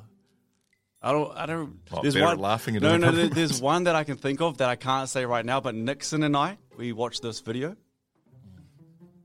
[1.03, 1.37] I don't.
[1.37, 1.79] I don't.
[1.89, 3.11] What, there's one laughing at No, no.
[3.11, 5.59] there- There's one that I can think of that I can't say right now.
[5.59, 7.75] But Nixon and I, we watched this video.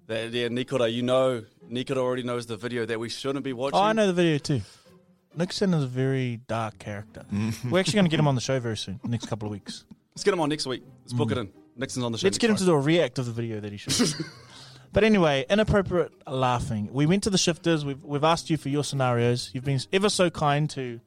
[0.07, 3.79] That yeah, Nikola, you know, Nikola already knows the video that we shouldn't be watching.
[3.79, 4.63] Oh, I know the video too.
[5.37, 7.25] Nixon is a very dark character.
[7.71, 9.85] We're actually going to get him on the show very soon, next couple of weeks.
[10.15, 10.83] Let's get him on next week.
[11.03, 11.33] Let's book Mm.
[11.33, 11.53] it in.
[11.77, 12.27] Nixon's on the show.
[12.27, 14.15] Let's get him to do a react of the video that he should.
[14.93, 16.89] but anyway, inappropriate laughing.
[16.93, 17.85] We went to the shifters.
[17.85, 19.51] We've we've asked you for your scenarios.
[19.53, 21.01] You've been ever so kind to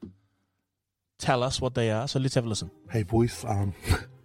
[1.21, 2.07] tell us what they are.
[2.07, 2.71] So let's have a listen.
[2.89, 3.73] Hey boys, um,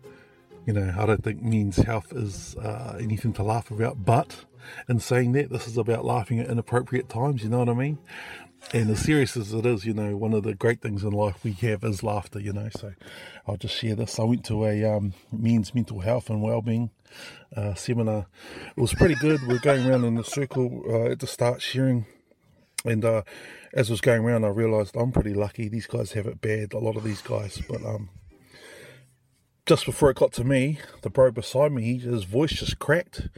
[0.66, 4.44] you know, I don't think men's health is uh, anything to laugh about, but
[4.88, 7.98] in saying that, this is about laughing at inappropriate times, you know what I mean?
[8.72, 11.44] And as serious as it is, you know, one of the great things in life
[11.44, 12.68] we have is laughter, you know.
[12.76, 12.94] So
[13.46, 14.18] I'll just share this.
[14.18, 16.90] I went to a um, men's mental health and well-being
[17.56, 18.26] uh, seminar.
[18.76, 19.46] It was pretty good.
[19.46, 22.06] We are going around in a circle uh, at the start sharing
[22.86, 23.22] and uh,
[23.72, 25.68] as I was going around, I realised I'm pretty lucky.
[25.68, 27.60] These guys have it bad, a lot of these guys.
[27.68, 28.10] But um,
[29.66, 33.28] just before it got to me, the bro beside me, his voice just cracked.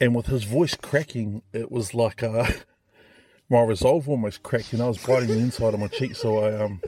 [0.00, 2.46] And with his voice cracking, it was like uh,
[3.50, 4.72] my resolve almost cracked.
[4.72, 6.14] And I was biting the inside of my cheek.
[6.14, 6.80] So I um,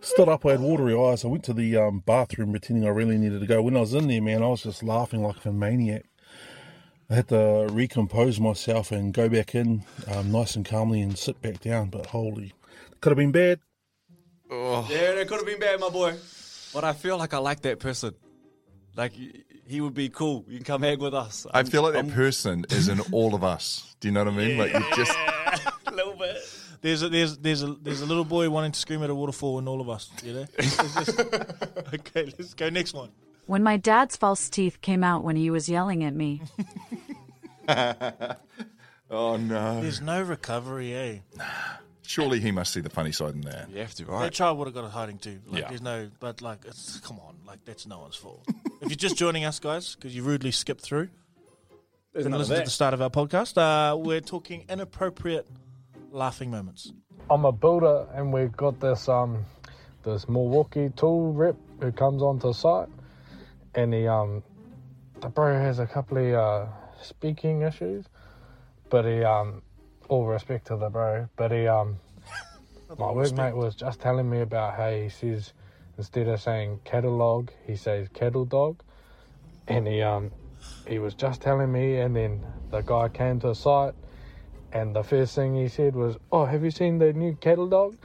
[0.00, 0.46] stood up.
[0.46, 1.24] I had watery eyes.
[1.24, 3.60] I went to the um, bathroom pretending I really needed to go.
[3.62, 6.06] When I was in there, man, I was just laughing like a maniac.
[7.08, 11.40] I had to recompose myself and go back in um, nice and calmly and sit
[11.40, 11.88] back down.
[11.88, 12.52] But holy,
[13.00, 13.60] could have been bad.
[14.50, 14.86] Oh.
[14.90, 16.14] Yeah, that could have been bad, my boy.
[16.74, 18.14] But I feel like I like that person.
[18.96, 20.44] Like he would be cool.
[20.48, 21.46] You can come hang with us.
[21.52, 23.94] I feel like that I'm- person is in all of us.
[24.00, 24.58] Do you know what I mean?
[24.58, 25.16] Like you just
[25.86, 26.36] a little bit.
[26.82, 29.58] There's a, there's there's a there's a little boy wanting to scream at a waterfall
[29.58, 30.10] in all of us.
[30.22, 30.46] You know.
[30.60, 31.18] Just-
[31.94, 33.10] okay, let's go next one.
[33.46, 36.42] When my dad's false teeth came out when he was yelling at me.
[39.10, 39.80] oh no.
[39.80, 41.18] There's no recovery, eh?
[42.02, 43.66] Surely he must see the funny side in there.
[43.72, 44.22] You have to, right?
[44.24, 45.40] That child would have got a hiding too.
[45.46, 45.68] Like, Yeah.
[45.68, 48.44] There's no, but like, it's, come on, like that's no one's fault.
[48.80, 51.08] if you're just joining us, guys, because you rudely skipped through,
[52.12, 52.64] There's didn't none of listen to that.
[52.66, 53.56] the start of our podcast.
[53.58, 55.46] Uh, we're talking inappropriate
[56.12, 56.92] laughing moments.
[57.28, 59.44] I'm a builder, and we've got this um
[60.04, 62.88] this Milwaukee tool rep who comes onto site,
[63.76, 64.42] and he um
[65.20, 66.66] the bro has a couple of uh,
[67.00, 68.06] speaking issues,
[68.90, 69.62] but he um
[70.08, 71.98] all respect to the bro, but he um
[72.98, 75.52] my workmate was just telling me about how he says
[75.98, 78.82] instead of saying catalog he says kettle dog,
[79.68, 80.32] and he um
[80.86, 83.94] he was just telling me, and then the guy came to the site.
[84.72, 87.96] And the first thing he said was, "Oh, have you seen the new kettle dog?"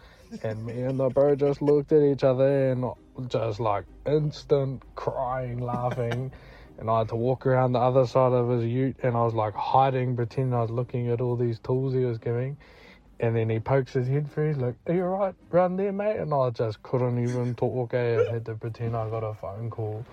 [0.43, 2.85] And me and the bro just looked at each other and
[3.27, 6.31] just like instant crying, laughing.
[6.81, 9.35] and I had to walk around the other side of his ute, and I was
[9.35, 12.57] like hiding, pretending I was looking at all these tools he was giving.
[13.19, 14.47] And then he pokes his head through.
[14.47, 17.93] He's like, "Are you alright, run there, mate?" And I just couldn't even talk.
[17.93, 20.03] I had to pretend I got a phone call.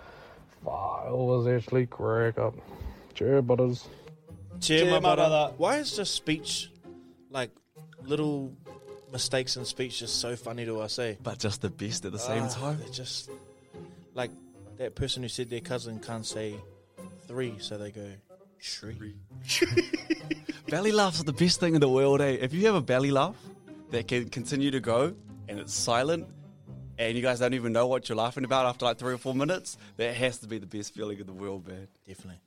[0.62, 2.54] Fuck, it was actually crack up.
[3.14, 3.88] Cheer, butters.
[4.60, 5.30] Cheer, Cheer, my, my brother.
[5.30, 5.54] brother.
[5.56, 6.70] Why is just speech,
[7.30, 7.50] like
[8.02, 8.52] little
[9.12, 11.14] mistakes in speech, just so funny to us, eh?
[11.22, 12.78] But just the best at the same Ah, time.
[12.78, 13.30] They're just
[14.14, 14.30] like
[14.76, 16.54] that person who said their cousin can't say
[17.26, 18.06] three, so they go
[18.58, 19.14] shree.
[20.68, 22.36] belly laughs are the best thing in the world, eh?
[22.40, 23.36] If you have a belly laugh
[23.90, 25.14] that can continue to go
[25.48, 26.26] and it's silent
[26.98, 29.34] and you guys don't even know what you're laughing about after like three or four
[29.34, 31.86] minutes, that has to be the best feeling in the world, man.
[32.06, 32.40] Definitely.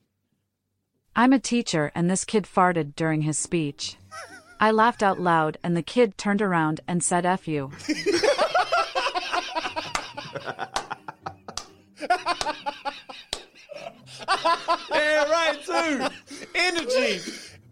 [1.15, 3.97] I'm a teacher, and this kid farted during his speech.
[4.61, 7.71] I laughed out loud, and the kid turned around and said, F you.
[14.91, 16.07] yeah, right too.
[16.55, 17.19] Energy,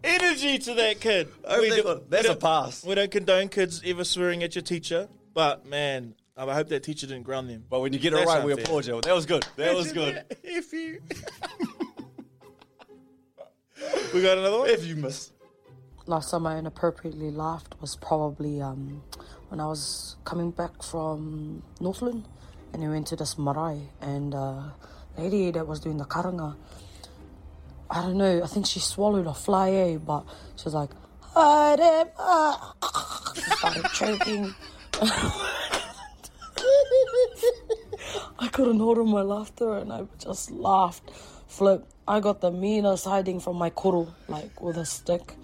[0.02, 1.28] energy to that kid.
[1.44, 2.84] Oh, they do- that's we a pass.
[2.84, 7.06] We don't condone kids ever swearing at your teacher, but man, I hope that teacher
[7.06, 7.64] didn't ground them.
[7.68, 8.64] But when you get it right, we unfair.
[8.64, 9.00] applaud you.
[9.02, 9.46] That was good.
[9.56, 10.24] That was good.
[10.42, 11.00] if you,
[14.14, 14.70] we got another one.
[14.70, 15.30] If you miss.
[16.10, 19.04] Last time I inappropriately laughed was probably um,
[19.48, 22.26] when I was coming back from Northland
[22.72, 24.70] and we went to this marae and uh,
[25.16, 26.56] lady that was doing the karanga,
[27.88, 30.24] I don't know, I think she swallowed a fly, eh, but
[30.56, 30.90] she was like,
[31.32, 32.72] "Haere ma."
[33.58, 34.52] Started choking.
[38.40, 41.08] I couldn't hold on my laughter and I just laughed.
[41.46, 41.86] Flip.
[42.10, 45.36] I got the meanest hiding from my koro, like with a stick.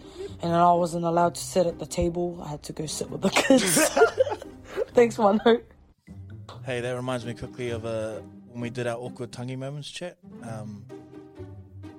[0.42, 2.42] And then I wasn't allowed to sit at the table.
[2.44, 3.88] I had to go sit with the kids.
[4.92, 5.60] Thanks, Manu.
[6.64, 8.14] Hey, that reminds me quickly of uh,
[8.50, 10.18] when we did our awkward tonguey moments chat.
[10.42, 10.84] Um,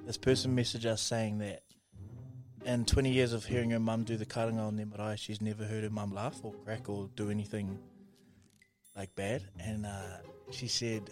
[0.05, 1.61] this person messaged us saying that
[2.65, 5.63] in 20 years of hearing her mum do the karanga on their marae, she's never
[5.63, 7.79] heard her mum laugh or crack or do anything
[8.97, 9.43] like bad.
[9.61, 10.17] And uh,
[10.51, 11.09] she said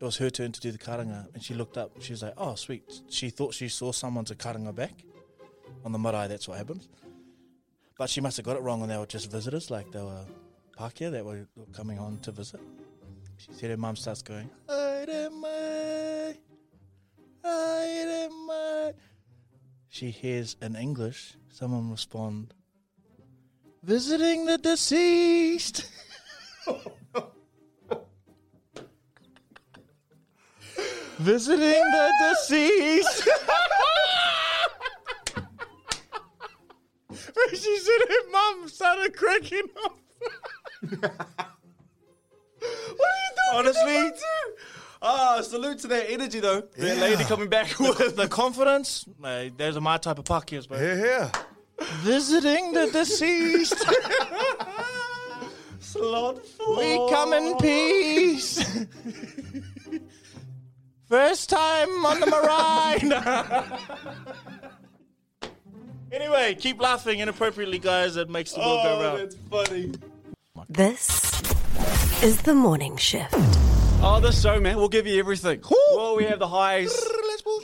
[0.00, 1.90] it was her turn to do the karanga, and she looked up.
[2.00, 5.04] She was like, "Oh, sweet." She thought she saw someone to karanga back
[5.84, 6.28] on the marae.
[6.28, 6.88] That's what happens.
[7.98, 10.24] But she must have got it wrong, and they were just visitors, like they were
[10.78, 12.60] Pākehā that were coming on to visit.
[13.38, 16.36] She said her mum starts going, "Haere mai,
[17.42, 18.92] haere mai."
[19.88, 22.54] She hears in English someone respond,
[23.82, 25.90] "Visiting the deceased."
[31.18, 32.12] Visiting the
[32.48, 33.28] deceased.
[37.08, 39.98] When she said her mum started cracking up.
[40.90, 41.10] what are
[42.52, 43.54] you doing?
[43.54, 44.12] Honestly,
[45.02, 46.62] ah, salute to that energy though.
[46.76, 49.04] That lady coming back with the confidence.
[49.20, 50.78] Mate, those are my type of Pākehās, bro.
[50.78, 51.30] Yeah, yeah.
[52.02, 53.84] Visiting the deceased.
[55.80, 56.40] Slot
[56.76, 58.86] We come in peace.
[61.08, 62.98] First time on the Marae.
[66.12, 68.16] anyway, keep laughing inappropriately, guys.
[68.16, 69.18] That makes the world go oh, round.
[69.20, 69.92] that's funny.
[70.68, 71.42] This
[72.22, 73.32] is the morning shift.
[74.02, 74.76] Oh, this show, man.
[74.76, 75.62] We'll give you everything.
[75.92, 76.92] Well, we have the highs.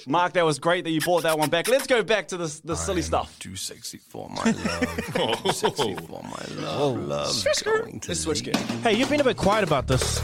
[0.06, 1.68] Marc, that was great that you brought that one back.
[1.68, 3.38] Let's go back to the, the silly stuff.
[3.38, 5.42] Too sexy for my love.
[5.44, 6.06] too sexy oh.
[6.06, 7.08] for my love.
[7.08, 8.54] Love's going to Let's switch leave.
[8.54, 8.78] gear.
[8.78, 10.20] Hey, you've been a bit quiet about this,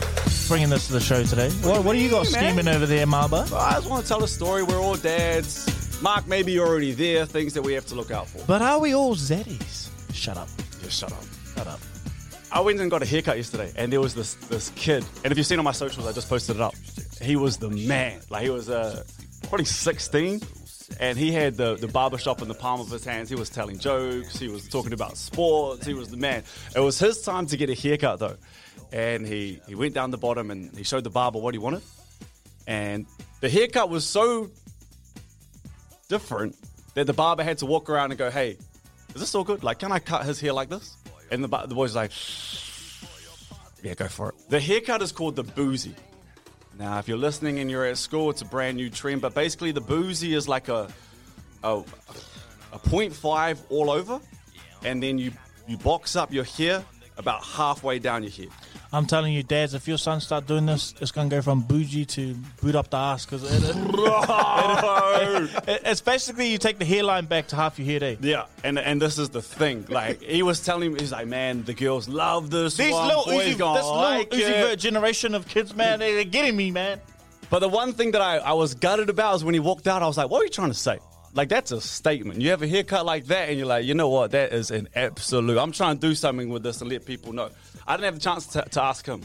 [0.48, 1.50] bringing this to the show today.
[1.50, 2.54] What, what do you got man.
[2.54, 3.52] scheming over there, Marba?
[3.52, 4.62] I just want to tell a story.
[4.62, 6.02] We're all dads.
[6.02, 7.26] Marc, maybe you're already there.
[7.26, 8.44] Things that we have to look out for.
[8.46, 9.90] But are we all Zaddies?
[10.14, 10.48] Shut up.
[10.82, 11.24] Just shut up.
[11.54, 11.80] Shut up.
[12.52, 15.04] I went and got a haircut yesterday, and there was this this kid.
[15.22, 16.74] And if you've seen on my socials, I just posted it up.
[17.22, 18.20] He was the man.
[18.28, 19.04] Like he was a
[19.50, 20.40] 2016,
[21.00, 23.28] and he had the, the barber shop in the palm of his hands.
[23.28, 26.44] He was telling jokes, he was talking about sports, he was the man.
[26.76, 28.36] It was his time to get a haircut, though.
[28.92, 31.82] And he, he went down the bottom and he showed the barber what he wanted.
[32.68, 33.06] And
[33.40, 34.50] the haircut was so
[36.08, 36.56] different
[36.94, 38.56] that the barber had to walk around and go, hey,
[39.16, 39.64] is this all good?
[39.64, 40.96] Like, can I cut his hair like this?
[41.32, 42.12] And the, the boy's like,
[43.82, 44.34] yeah, go for it.
[44.48, 45.96] The haircut is called the boozy.
[46.80, 49.20] Now, if you're listening and you're at school, it's a brand new trend.
[49.20, 50.88] But basically, the boozy is like a
[51.62, 51.76] a,
[52.72, 54.18] a 0.5 all over,
[54.82, 55.30] and then you
[55.68, 56.82] you box up your hair
[57.18, 58.48] about halfway down your head.
[58.92, 62.04] I'm telling you, dads, if your son start doing this, it's gonna go from bougie
[62.06, 63.76] to boot up the ass because it, it-
[65.68, 68.18] it- it's basically you take the hairline back to half your hair day.
[68.20, 69.86] Yeah, and and this is the thing.
[69.88, 72.76] Like he was telling me, he's like, man, the girls love this.
[72.76, 73.06] These one.
[73.08, 76.70] little Boys Uzi, this little like Uzi generation of kids, man, they- they're getting me,
[76.70, 77.00] man.
[77.48, 80.02] But the one thing that I, I was gutted about is when he walked out,
[80.02, 80.98] I was like, what are you trying to say?
[81.32, 82.40] Like, that's a statement.
[82.40, 84.32] You have a haircut like that, and you're like, you know what?
[84.32, 85.58] That is an absolute.
[85.58, 87.50] I'm trying to do something with this and let people know.
[87.86, 89.22] I didn't have the chance to, to ask him.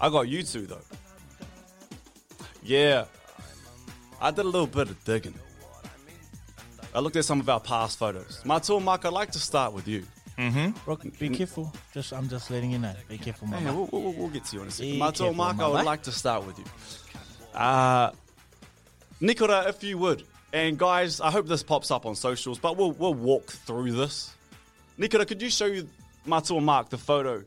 [0.00, 0.80] I got you two, though.
[2.62, 3.06] Yeah.
[4.20, 5.34] I did a little bit of digging.
[6.94, 8.42] I looked at some of our past photos.
[8.44, 10.04] Matua Marc, I'd like to start with you.
[10.38, 10.88] Mm-hmm.
[10.88, 11.72] Rock, be careful.
[11.94, 12.94] Just I'm just letting you know.
[13.08, 13.74] Be careful, Hey, mama.
[13.90, 14.92] we'll, we'll, we'll get to you in a second.
[14.92, 16.64] Be Mato Marc, I would like to start with you.
[17.58, 18.10] Uh,
[19.20, 20.24] Nicola, uh, if you would.
[20.52, 24.32] And guys, I hope this pops up on socials, but we'll, we'll walk through this.
[24.98, 25.88] Nicola, could you show you
[26.24, 27.42] Mato Marc the photo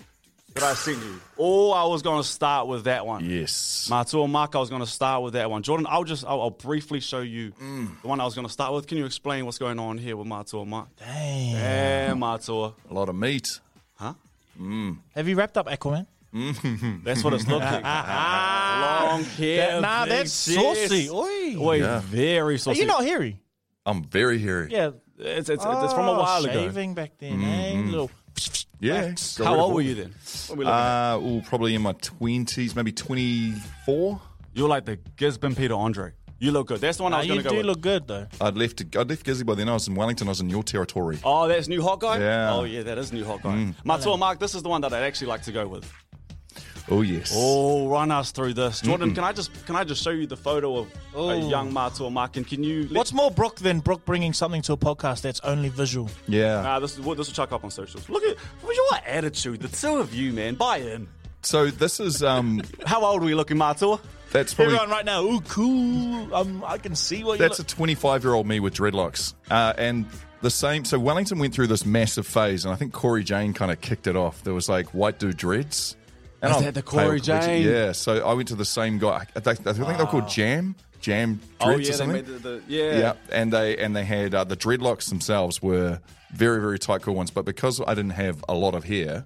[0.54, 1.20] that I sent you?
[1.38, 3.26] Oh, I was going to start with that one.
[3.26, 3.88] Yes.
[3.90, 5.64] Mato Marc, I was going to start with that one.
[5.64, 8.02] Jordan, I'll just, I'll, I'll briefly show you mm.
[8.02, 8.88] the one I was going to start with.
[8.88, 10.90] Can you explain what's going on here with Mato Marc?
[10.98, 11.56] Damn.
[11.56, 12.76] Yeah, Mato.
[12.90, 13.48] A lot of meat.
[13.96, 14.14] Huh?
[14.60, 14.98] Mm.
[15.16, 16.06] Have you wrapped up Aquaman?
[16.34, 17.04] Mm.
[17.04, 17.68] That's what it's looking.
[19.10, 19.72] Long hair.
[19.74, 20.58] That- nah, big that's chest.
[20.58, 21.10] saucy.
[21.10, 21.56] Oi.
[21.58, 22.02] Oi, Yeah.
[22.06, 22.80] very Are saucy.
[22.80, 23.42] you not hairy?
[23.86, 24.70] I'm very hairy.
[24.72, 24.92] Yeah.
[25.18, 26.54] It's, it's, it's from a while ago.
[26.54, 27.74] Shaving back then, eh?
[27.74, 27.92] Mhm.
[27.92, 28.12] Little.
[28.80, 29.02] Yeah.
[29.06, 29.38] wax.
[29.38, 30.14] got How rid of old all- were you then?
[30.48, 31.14] What were we looking at?
[31.14, 34.22] Uh, ooh, probably in my 20s, maybe 24.
[34.54, 36.12] You're like the Gisborne Peter Andre.
[36.42, 36.80] You look good.
[36.80, 37.66] That's the one I Nah, was you going to do go with.
[37.66, 38.28] look good though.
[38.40, 39.68] I'd left I'd left Gizzy by then.
[39.68, 40.28] I was in Wellington.
[40.28, 41.20] I was in your territory.
[41.26, 42.20] Oh, that's new hot guy?
[42.20, 42.54] Yeah.
[42.54, 43.50] Oh, yeah, that is new hot guy.
[43.56, 43.76] Mm.
[43.84, 45.92] Matua Marc, this is the one that I'd actually like to go with.
[46.90, 47.32] Oh yes.
[47.36, 48.82] Oh, run us through this.
[48.82, 49.16] Jordan, Mm-mm.
[49.16, 51.50] can I just can I just show you the photo of a Oh.
[51.50, 52.38] young Matua Marc?
[52.38, 52.84] And can you.
[52.84, 56.10] Let, What's more Brook than Brook bringing something to a podcast that's only visual?
[56.28, 56.62] Yeah.
[56.62, 58.08] Nah, this, is- this will chuck up on socials.
[58.10, 59.62] Look at what's your attitude.
[59.62, 60.56] The two of you, man.
[60.56, 61.08] Buy in.
[61.42, 62.62] So this is um.
[62.86, 64.00] How old are we looking, Matua?
[64.32, 66.36] That's probably Everyone right now, ooh, cool.
[66.36, 69.34] Um, I can see what you that's you a 25 year old me with dreadlocks.
[69.50, 70.06] Uh, and
[70.42, 70.86] the same.
[70.86, 74.06] So Wellington went through this massive phase, and I think Cory Jane kind of kicked
[74.06, 74.44] it off.
[74.44, 75.96] There was like white dude dreads.
[76.42, 77.42] And Is I'm that the Cory pale.
[77.42, 77.68] Jane?
[77.68, 77.92] Yeah.
[77.92, 79.26] So I went to the same guy.
[79.36, 80.76] I think, I they were called Jam.
[81.02, 82.16] Jam Oh, dreads yeah, or they something.
[82.16, 82.40] made the.
[82.50, 82.98] the yeah.
[83.00, 86.00] Yeah, and they and they had uh, the dreadlocks themselves were
[86.34, 89.26] very very tight cool ones, but because I didn't have a lot of hair,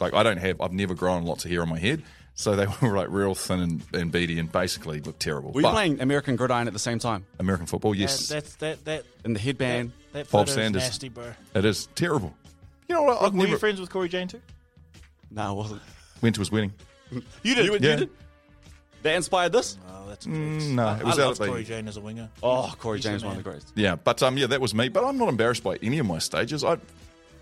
[0.00, 2.02] like I don't have, I've never grown lots of hair on my head,
[2.34, 5.50] so they were like real thin and, and beady and basically looked terrible.
[5.52, 7.24] Were you But playing American Gridiron at the same time?
[7.38, 7.94] American football?
[7.94, 9.92] Yes, That, that's that that And the headband.
[10.12, 10.82] that Bob Sanders.
[10.82, 11.32] nasty, bro.
[11.54, 12.34] it is terrible.
[12.88, 13.18] You know what?
[13.20, 14.42] Brook, I've were you friends with Cory Jane too?
[15.30, 15.80] No, I wasn't.
[16.24, 16.72] Went to his wedding.
[17.42, 17.66] You did.
[17.66, 17.96] You, Yeah.
[17.96, 18.10] did.
[19.02, 19.76] That inspired this?
[19.86, 22.00] Oh, that's Mm, no, I, it was I out love at Cory Jane as a
[22.00, 22.30] winger.
[22.42, 23.72] Oh, Cory He's the James, one of the greatest.
[23.74, 24.88] Yeah, but um, yeah, that was me.
[24.88, 26.64] But I'm not embarrassed by any of my stages.
[26.64, 26.78] I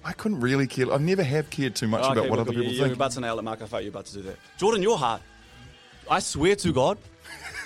[0.05, 0.93] I couldn't really care.
[0.93, 2.97] I never have cared too much Okay, about what well, other people you- You're think.
[2.97, 3.63] about to nail it, Marc.
[3.63, 4.37] I thought you were about to do that.
[4.59, 5.21] Jordan, you're hard.
[6.11, 6.99] I swear to God.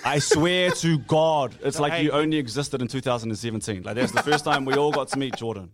[0.05, 1.55] I swear to God.
[1.63, 2.03] It's like Hey.
[2.03, 3.81] you only existed in 2017.
[3.81, 5.71] Like, that's the first time we all got to meet Jordan.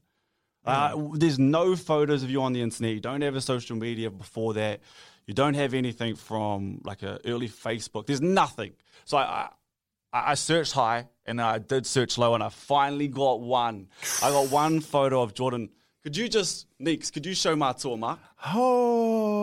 [0.66, 2.94] Uh, there's no photos of you on the internet.
[2.94, 4.80] You don't have a social media before that.
[5.26, 8.06] You don't have anything from like a early Facebook.
[8.06, 8.74] There's nothing.
[9.06, 9.50] So I,
[10.12, 13.88] I, I searched high and I did search low, and I finally got one.
[14.22, 15.70] I got one photo of Jordan.
[16.04, 18.20] Could you just, Neeks, could you show my tour, Marc?
[18.54, 19.34] Oh,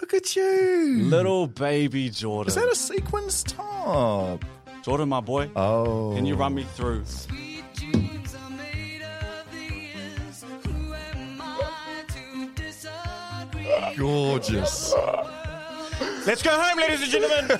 [0.00, 0.98] look at you.
[1.02, 2.48] Little baby Jordan.
[2.48, 4.44] Is that a sequins top?
[4.84, 5.50] Jordan, my boy?
[5.56, 6.12] Oh.
[6.14, 7.02] Can you run me through?
[13.96, 14.94] Gorgeous.
[16.26, 17.58] Let's go home, ladies and gentlemen.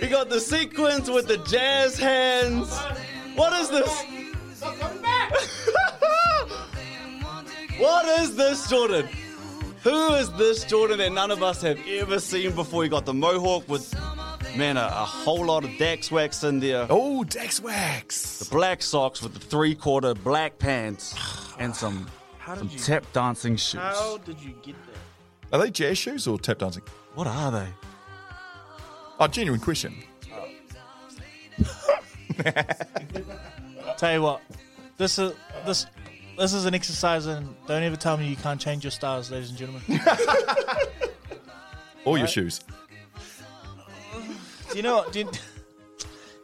[0.00, 2.72] We got the sequence with the jazz hands.
[3.34, 4.04] What is this?
[7.78, 9.08] what is this, Jordan?
[9.82, 12.82] Who is this Jordan that none of us have ever seen before?
[12.82, 13.94] He got the mohawk with,
[14.56, 16.86] man, a, a whole lot of Dax wax in there.
[16.90, 18.38] Oh, Dax wax.
[18.38, 21.14] The black socks with the three quarter black pants
[21.58, 22.08] and some,
[22.56, 23.80] some did you- tap dancing shoes.
[23.80, 24.96] How did you get there?
[25.52, 26.82] Are they jazz shoes or tap dancing?
[27.14, 27.68] What are they?
[29.20, 29.94] Oh, genuine question.
[33.96, 34.40] Tell you what,
[34.96, 35.32] this is
[35.66, 35.86] this
[36.38, 39.50] this is an exercise, and don't ever tell me you can't change your styles, ladies
[39.50, 39.82] and gentlemen.
[42.04, 42.60] Or your shoes.
[44.70, 45.12] Do you know what?
[45.12, 45.38] Do you, do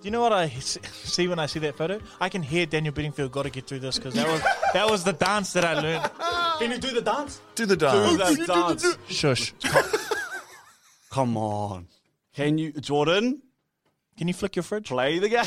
[0.05, 2.00] you know what I see when I see that photo?
[2.20, 3.32] I can hear Daniel Bedingfield.
[3.32, 4.42] Got to get through this because that was
[4.72, 6.11] that was the dance that I learned.
[6.59, 7.40] Can you do the dance?
[7.57, 8.11] Do the dance.
[8.12, 8.46] Do dance.
[8.46, 8.46] that
[8.80, 8.98] dance.
[9.09, 9.52] Shush.
[11.11, 11.86] Come on.
[12.34, 13.42] Can you, Jordan?
[14.16, 14.88] Can you flick your fridge?
[14.88, 15.44] Play the game.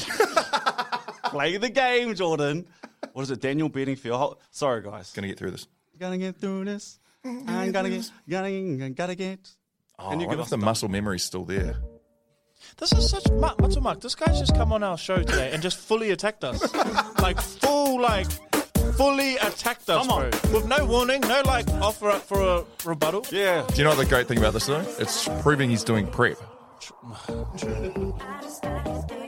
[1.32, 2.66] Play the game, Jordan.
[3.14, 3.42] What is it?
[3.42, 4.38] Daniel Bedingfield.
[4.52, 5.12] Sorry, guys.
[5.14, 5.68] Gonna get through this.
[6.00, 7.00] Gonna get through this.
[7.24, 9.40] I'm gonna get, gonna, gotta get.
[10.00, 11.78] Oh, Can I you wonder give if us the the- muscle memory's still there.
[12.78, 14.02] This is such Marc, Matua Marc.
[14.02, 16.74] This guy's just come on our show today and just fully attacked us,
[17.22, 18.28] like full, like
[18.96, 20.30] fully attacked us, Come on.
[20.30, 20.40] bro.
[20.54, 23.26] With no warning, no like offer up for a rebuttal.
[23.32, 23.66] Yeah.
[23.68, 24.86] Do you know what the great thing about this though?
[25.00, 26.38] It's proving he's doing prep.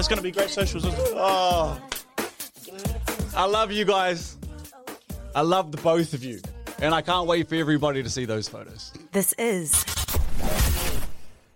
[0.00, 0.86] There's gonna be great socials.
[0.88, 1.78] Oh,
[3.36, 4.38] I love you guys.
[5.34, 6.40] I love the both of you.
[6.78, 8.94] And I can't wait for everybody to see those photos.
[9.12, 9.84] This is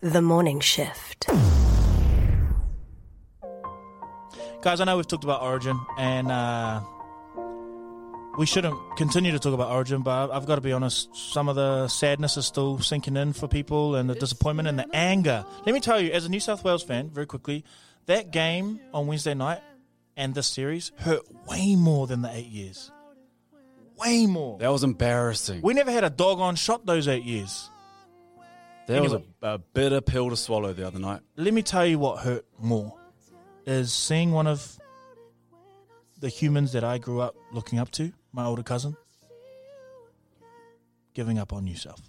[0.02, 1.30] The Morning Shift.
[4.60, 6.82] Guys, I know we've talked about Origin, and uh,
[8.36, 11.56] we shouldn't continue to talk about Origin, but I've got to be honest, some of
[11.56, 15.46] the sadness is still sinking in for people, and the disappointment and the anger.
[15.64, 17.64] Let me tell you, as a New South Wales fan, very quickly,
[18.06, 19.60] that game on Wednesday night
[20.16, 22.90] and this series hurt way more than the eight years.
[23.96, 24.58] Way more.
[24.58, 25.62] That was embarrassing.
[25.62, 27.70] We never had a doggone shot those eight years.
[28.86, 31.20] That was a, a bitter pill to swallow the other night.
[31.36, 32.94] Let me tell you what hurt more
[33.66, 34.78] is seeing one of
[36.20, 38.96] the humans that I grew up looking up to, my older cousin,
[41.14, 42.00] giving up on yourself.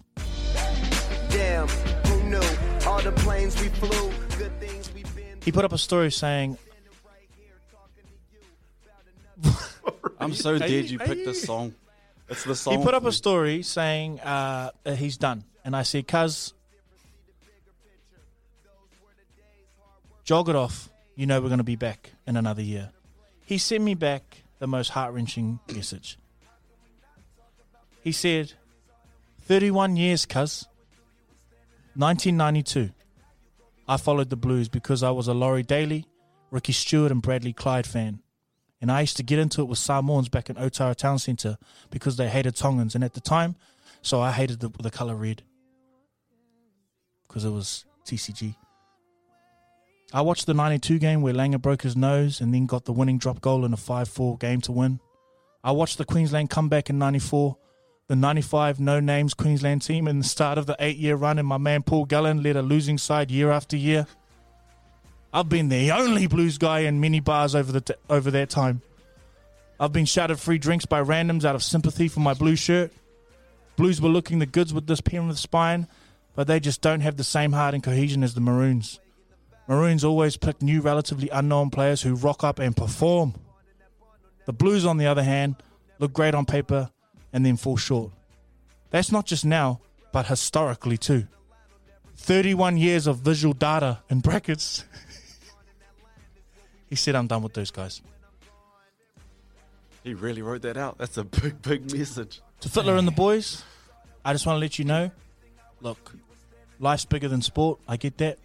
[1.30, 2.40] Damn, who knew?
[2.86, 4.10] All the planes we flew,
[5.46, 6.58] He put up a story saying,
[10.20, 11.72] I'm so Are dead you- you picked you- this song.
[12.28, 12.76] It's the song.
[12.78, 15.44] he put up for a story saying uh, that he's done.
[15.64, 16.52] And I said, cuz,
[20.24, 20.88] jog it off.
[21.14, 22.90] You know we're going to be back in another year.
[23.44, 26.18] He sent me back the most heart wrenching message.
[28.02, 28.52] He said,
[29.42, 30.66] 31 years, cuz.
[31.94, 32.90] 1992.
[33.88, 36.06] I followed the Blues because I was a Laurie Daley,
[36.50, 38.20] Ricky Stuart, and Bradley Clyde fan.
[38.80, 41.56] And I used to get into it with Samoans back in Otara Town Centre
[41.90, 42.94] because they hated Tongans.
[42.94, 43.56] And at the time,
[44.02, 45.42] so I hated the, the colour red
[47.26, 48.56] because it was TCG.
[50.12, 53.18] I watched the 92 game where Langer broke his nose and then got the winning
[53.18, 55.00] drop goal in a 5 4 game to win.
[55.64, 57.56] I watched the Queensland comeback in 94,
[58.08, 61.48] the 95 no names Queensland team in the start of the eight year run, and
[61.48, 64.06] my man Paul Gallen led a losing side year after year.
[65.32, 68.80] I've been the only blues guy in many bars over the t- over that time.
[69.80, 72.92] I've been shouted free drinks by randoms out of sympathy for my blue shirt.
[73.74, 75.88] Blues were looking the goods with this Penrith spine,
[76.34, 79.00] but they just don't have the same heart and cohesion as the Maroons.
[79.68, 83.34] Maroons always pick new, relatively unknown players who rock up and perform.
[84.46, 85.56] The Blues, on the other hand,
[85.98, 86.90] look great on paper
[87.36, 88.12] and then fall short.
[88.88, 89.80] That's not just now,
[90.10, 91.28] but historically too.
[92.16, 94.86] 31 years of visual data in brackets.
[96.88, 98.00] he said, I'm done with those guys.
[100.02, 100.96] He really wrote that out.
[100.96, 102.40] That's a big, big message.
[102.60, 103.62] To Fittler and the boys,
[104.24, 105.10] I just want to let you know
[105.82, 106.14] look,
[106.80, 107.80] life's bigger than sport.
[107.86, 108.38] I get that.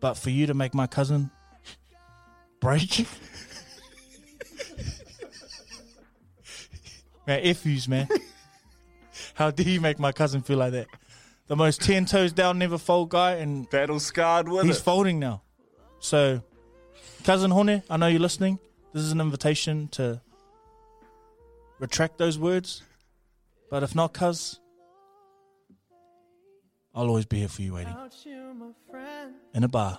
[0.00, 1.30] But for you to make my cousin
[2.58, 3.06] break.
[7.26, 8.08] man, F yous, man.
[9.34, 10.86] How dare you make my cousin feel like that?
[11.46, 14.82] The most 10 toes down, never fold guy, and battle scarred with he's it.
[14.82, 15.42] folding now.
[16.00, 16.42] So,
[17.24, 18.58] cousin Hone, I know you're listening.
[18.92, 20.20] This is an invitation to
[21.78, 22.82] retract those words.
[23.70, 24.60] But if not, cuz,
[26.94, 27.94] I'll always be here for you waiting.
[29.54, 29.98] In a bar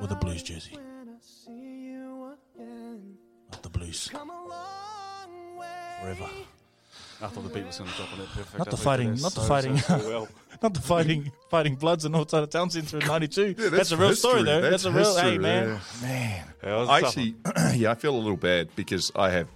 [0.00, 0.76] with a blues jersey.
[3.84, 4.10] Jeez.
[6.04, 6.28] Forever.
[7.22, 8.28] I thought the beat was going to drop on it.
[8.28, 8.58] Perfect.
[8.58, 10.28] Not the fighting, that not the fighting, so, so well.
[10.62, 13.54] not the fighting, fighting Bloods and all outside of town centre in '92.
[13.56, 14.44] Yeah, that's, a real story, history.
[14.44, 14.70] though.
[14.70, 15.04] That's, a real.
[15.04, 16.44] history, Hey, man, yeah.
[16.62, 16.88] man.
[16.88, 17.36] I actually,
[17.74, 19.48] yeah, I feel a little bad because I have,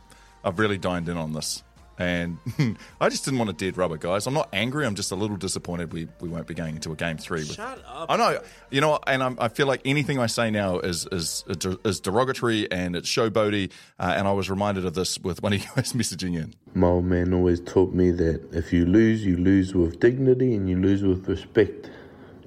[0.43, 1.63] I've really dined in on this,
[1.99, 2.39] and
[3.01, 4.27] I just didn't want a dead rubber, guys.
[4.27, 4.87] I'm not angry.
[4.87, 7.41] I'm just a little disappointed we, we won't be going into a game three.
[7.41, 8.07] With, Shut up.
[8.09, 8.41] I know,
[8.71, 11.45] you know, and I'm, I feel like anything I say now is is
[11.85, 13.71] is derogatory and it's showboaty.
[13.99, 16.55] Uh, and I was reminded of this with one of you guys messaging in.
[16.75, 20.69] My old man always taught me that if you lose, you lose with dignity and
[20.69, 21.91] you lose with respect.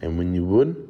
[0.02, 0.88] And when you win,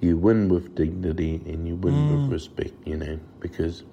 [0.00, 2.22] you win with dignity and you win Mm.
[2.22, 3.84] with respect, you know, because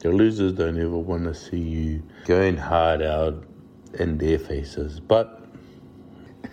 [0.00, 3.44] the losers don't ever want to see you going hard out
[3.98, 5.00] in their faces.
[5.00, 5.42] But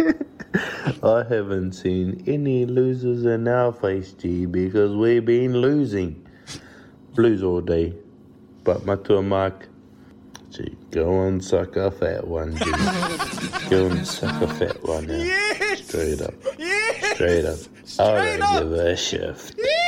[1.04, 6.26] I haven't seen any losers in our face, G, because we've been losing.
[7.16, 7.94] Blues all day.
[8.64, 9.68] But Matua Marc,
[10.52, 12.66] Gee, go and suck a fat one, G.
[13.70, 15.18] go and suck a fat one now.
[15.18, 15.88] Yes!
[15.88, 16.34] Straight up.
[16.58, 17.16] Yes!
[17.16, 17.60] Straight up.
[18.00, 19.56] I don't give a shift.
[19.58, 19.79] Yes,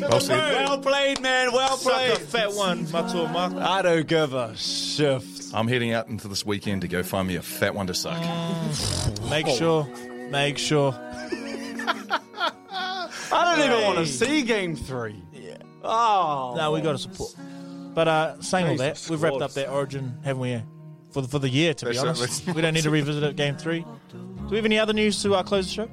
[0.00, 0.66] Well said.
[0.66, 1.52] Well played, man.
[1.52, 2.10] Well played.
[2.12, 3.54] Suck a fat one, Matua Marc.
[3.54, 5.52] I don't give a shift.
[5.54, 8.20] I'm heading out into this weekend to go find me a fat one to suck.
[9.30, 9.86] Make sure.
[10.30, 10.92] Make sure.
[13.30, 15.22] I don't even want to see game three.
[15.32, 15.56] Yeah.
[15.82, 16.54] Oh.
[16.56, 17.34] No, we got to support.
[17.94, 19.54] But uh, saying all that, Jesus we've wrapped up Christ.
[19.56, 20.62] that Origin, haven't we?
[21.10, 22.46] For the, for the year, to be That's it, honest.
[22.54, 23.36] we don't need to revisit it.
[23.36, 23.84] Game three.
[24.12, 25.90] Do we have any other news to uh, close the show?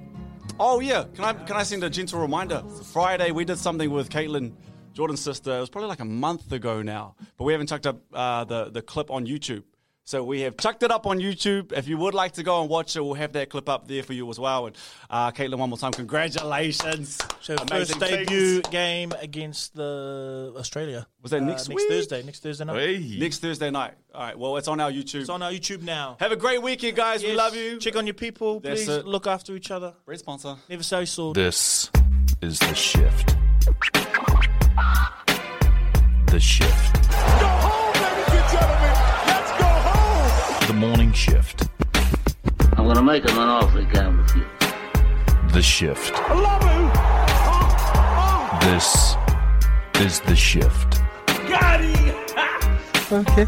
[0.57, 2.63] Oh yeah, can I can I send a gentle reminder?
[2.93, 4.53] Friday we did something with Caitlin,
[4.93, 5.57] Jordan's sister.
[5.57, 8.69] It was probably like a month ago now, but we haven't tucked up uh, the
[8.69, 9.63] the clip on YouTube.
[10.07, 11.71] So we have chucked it up on YouTube.
[11.71, 14.03] If you would like to go and watch it, we'll have that clip up there
[14.03, 14.67] for you as well.
[14.67, 14.75] And
[15.09, 17.17] uh, Caitlin, one more time, congratulations!
[17.41, 18.27] So Amazing first things.
[18.27, 21.07] debut game against the Australia.
[21.23, 21.85] Was that Uh, next next?
[21.87, 22.21] Thursday?
[22.21, 23.01] Next Thursday night.
[23.17, 23.95] Next Thursday night.
[24.13, 24.37] All right.
[24.37, 25.21] Well, it's on our YouTube.
[25.21, 26.17] It's on our YouTube now.
[26.19, 27.23] Have a great weekend, guys.
[27.23, 27.79] We love you.
[27.79, 28.59] Check on your people.
[28.59, 29.07] That's Please it.
[29.07, 29.95] look after each other.
[30.05, 30.55] Red sponsor.
[30.69, 31.35] Never say sword.
[31.35, 31.89] This
[32.43, 33.35] is the shift.
[36.27, 36.95] The shift.
[40.67, 41.67] The morning shift.
[42.77, 44.45] I'm gonna make him an offer again with you.
[45.53, 46.13] The shift.
[46.15, 46.85] I love him.
[48.71, 49.15] This
[50.03, 51.01] is the shift.
[51.47, 52.15] Got him!
[53.11, 53.45] Okay.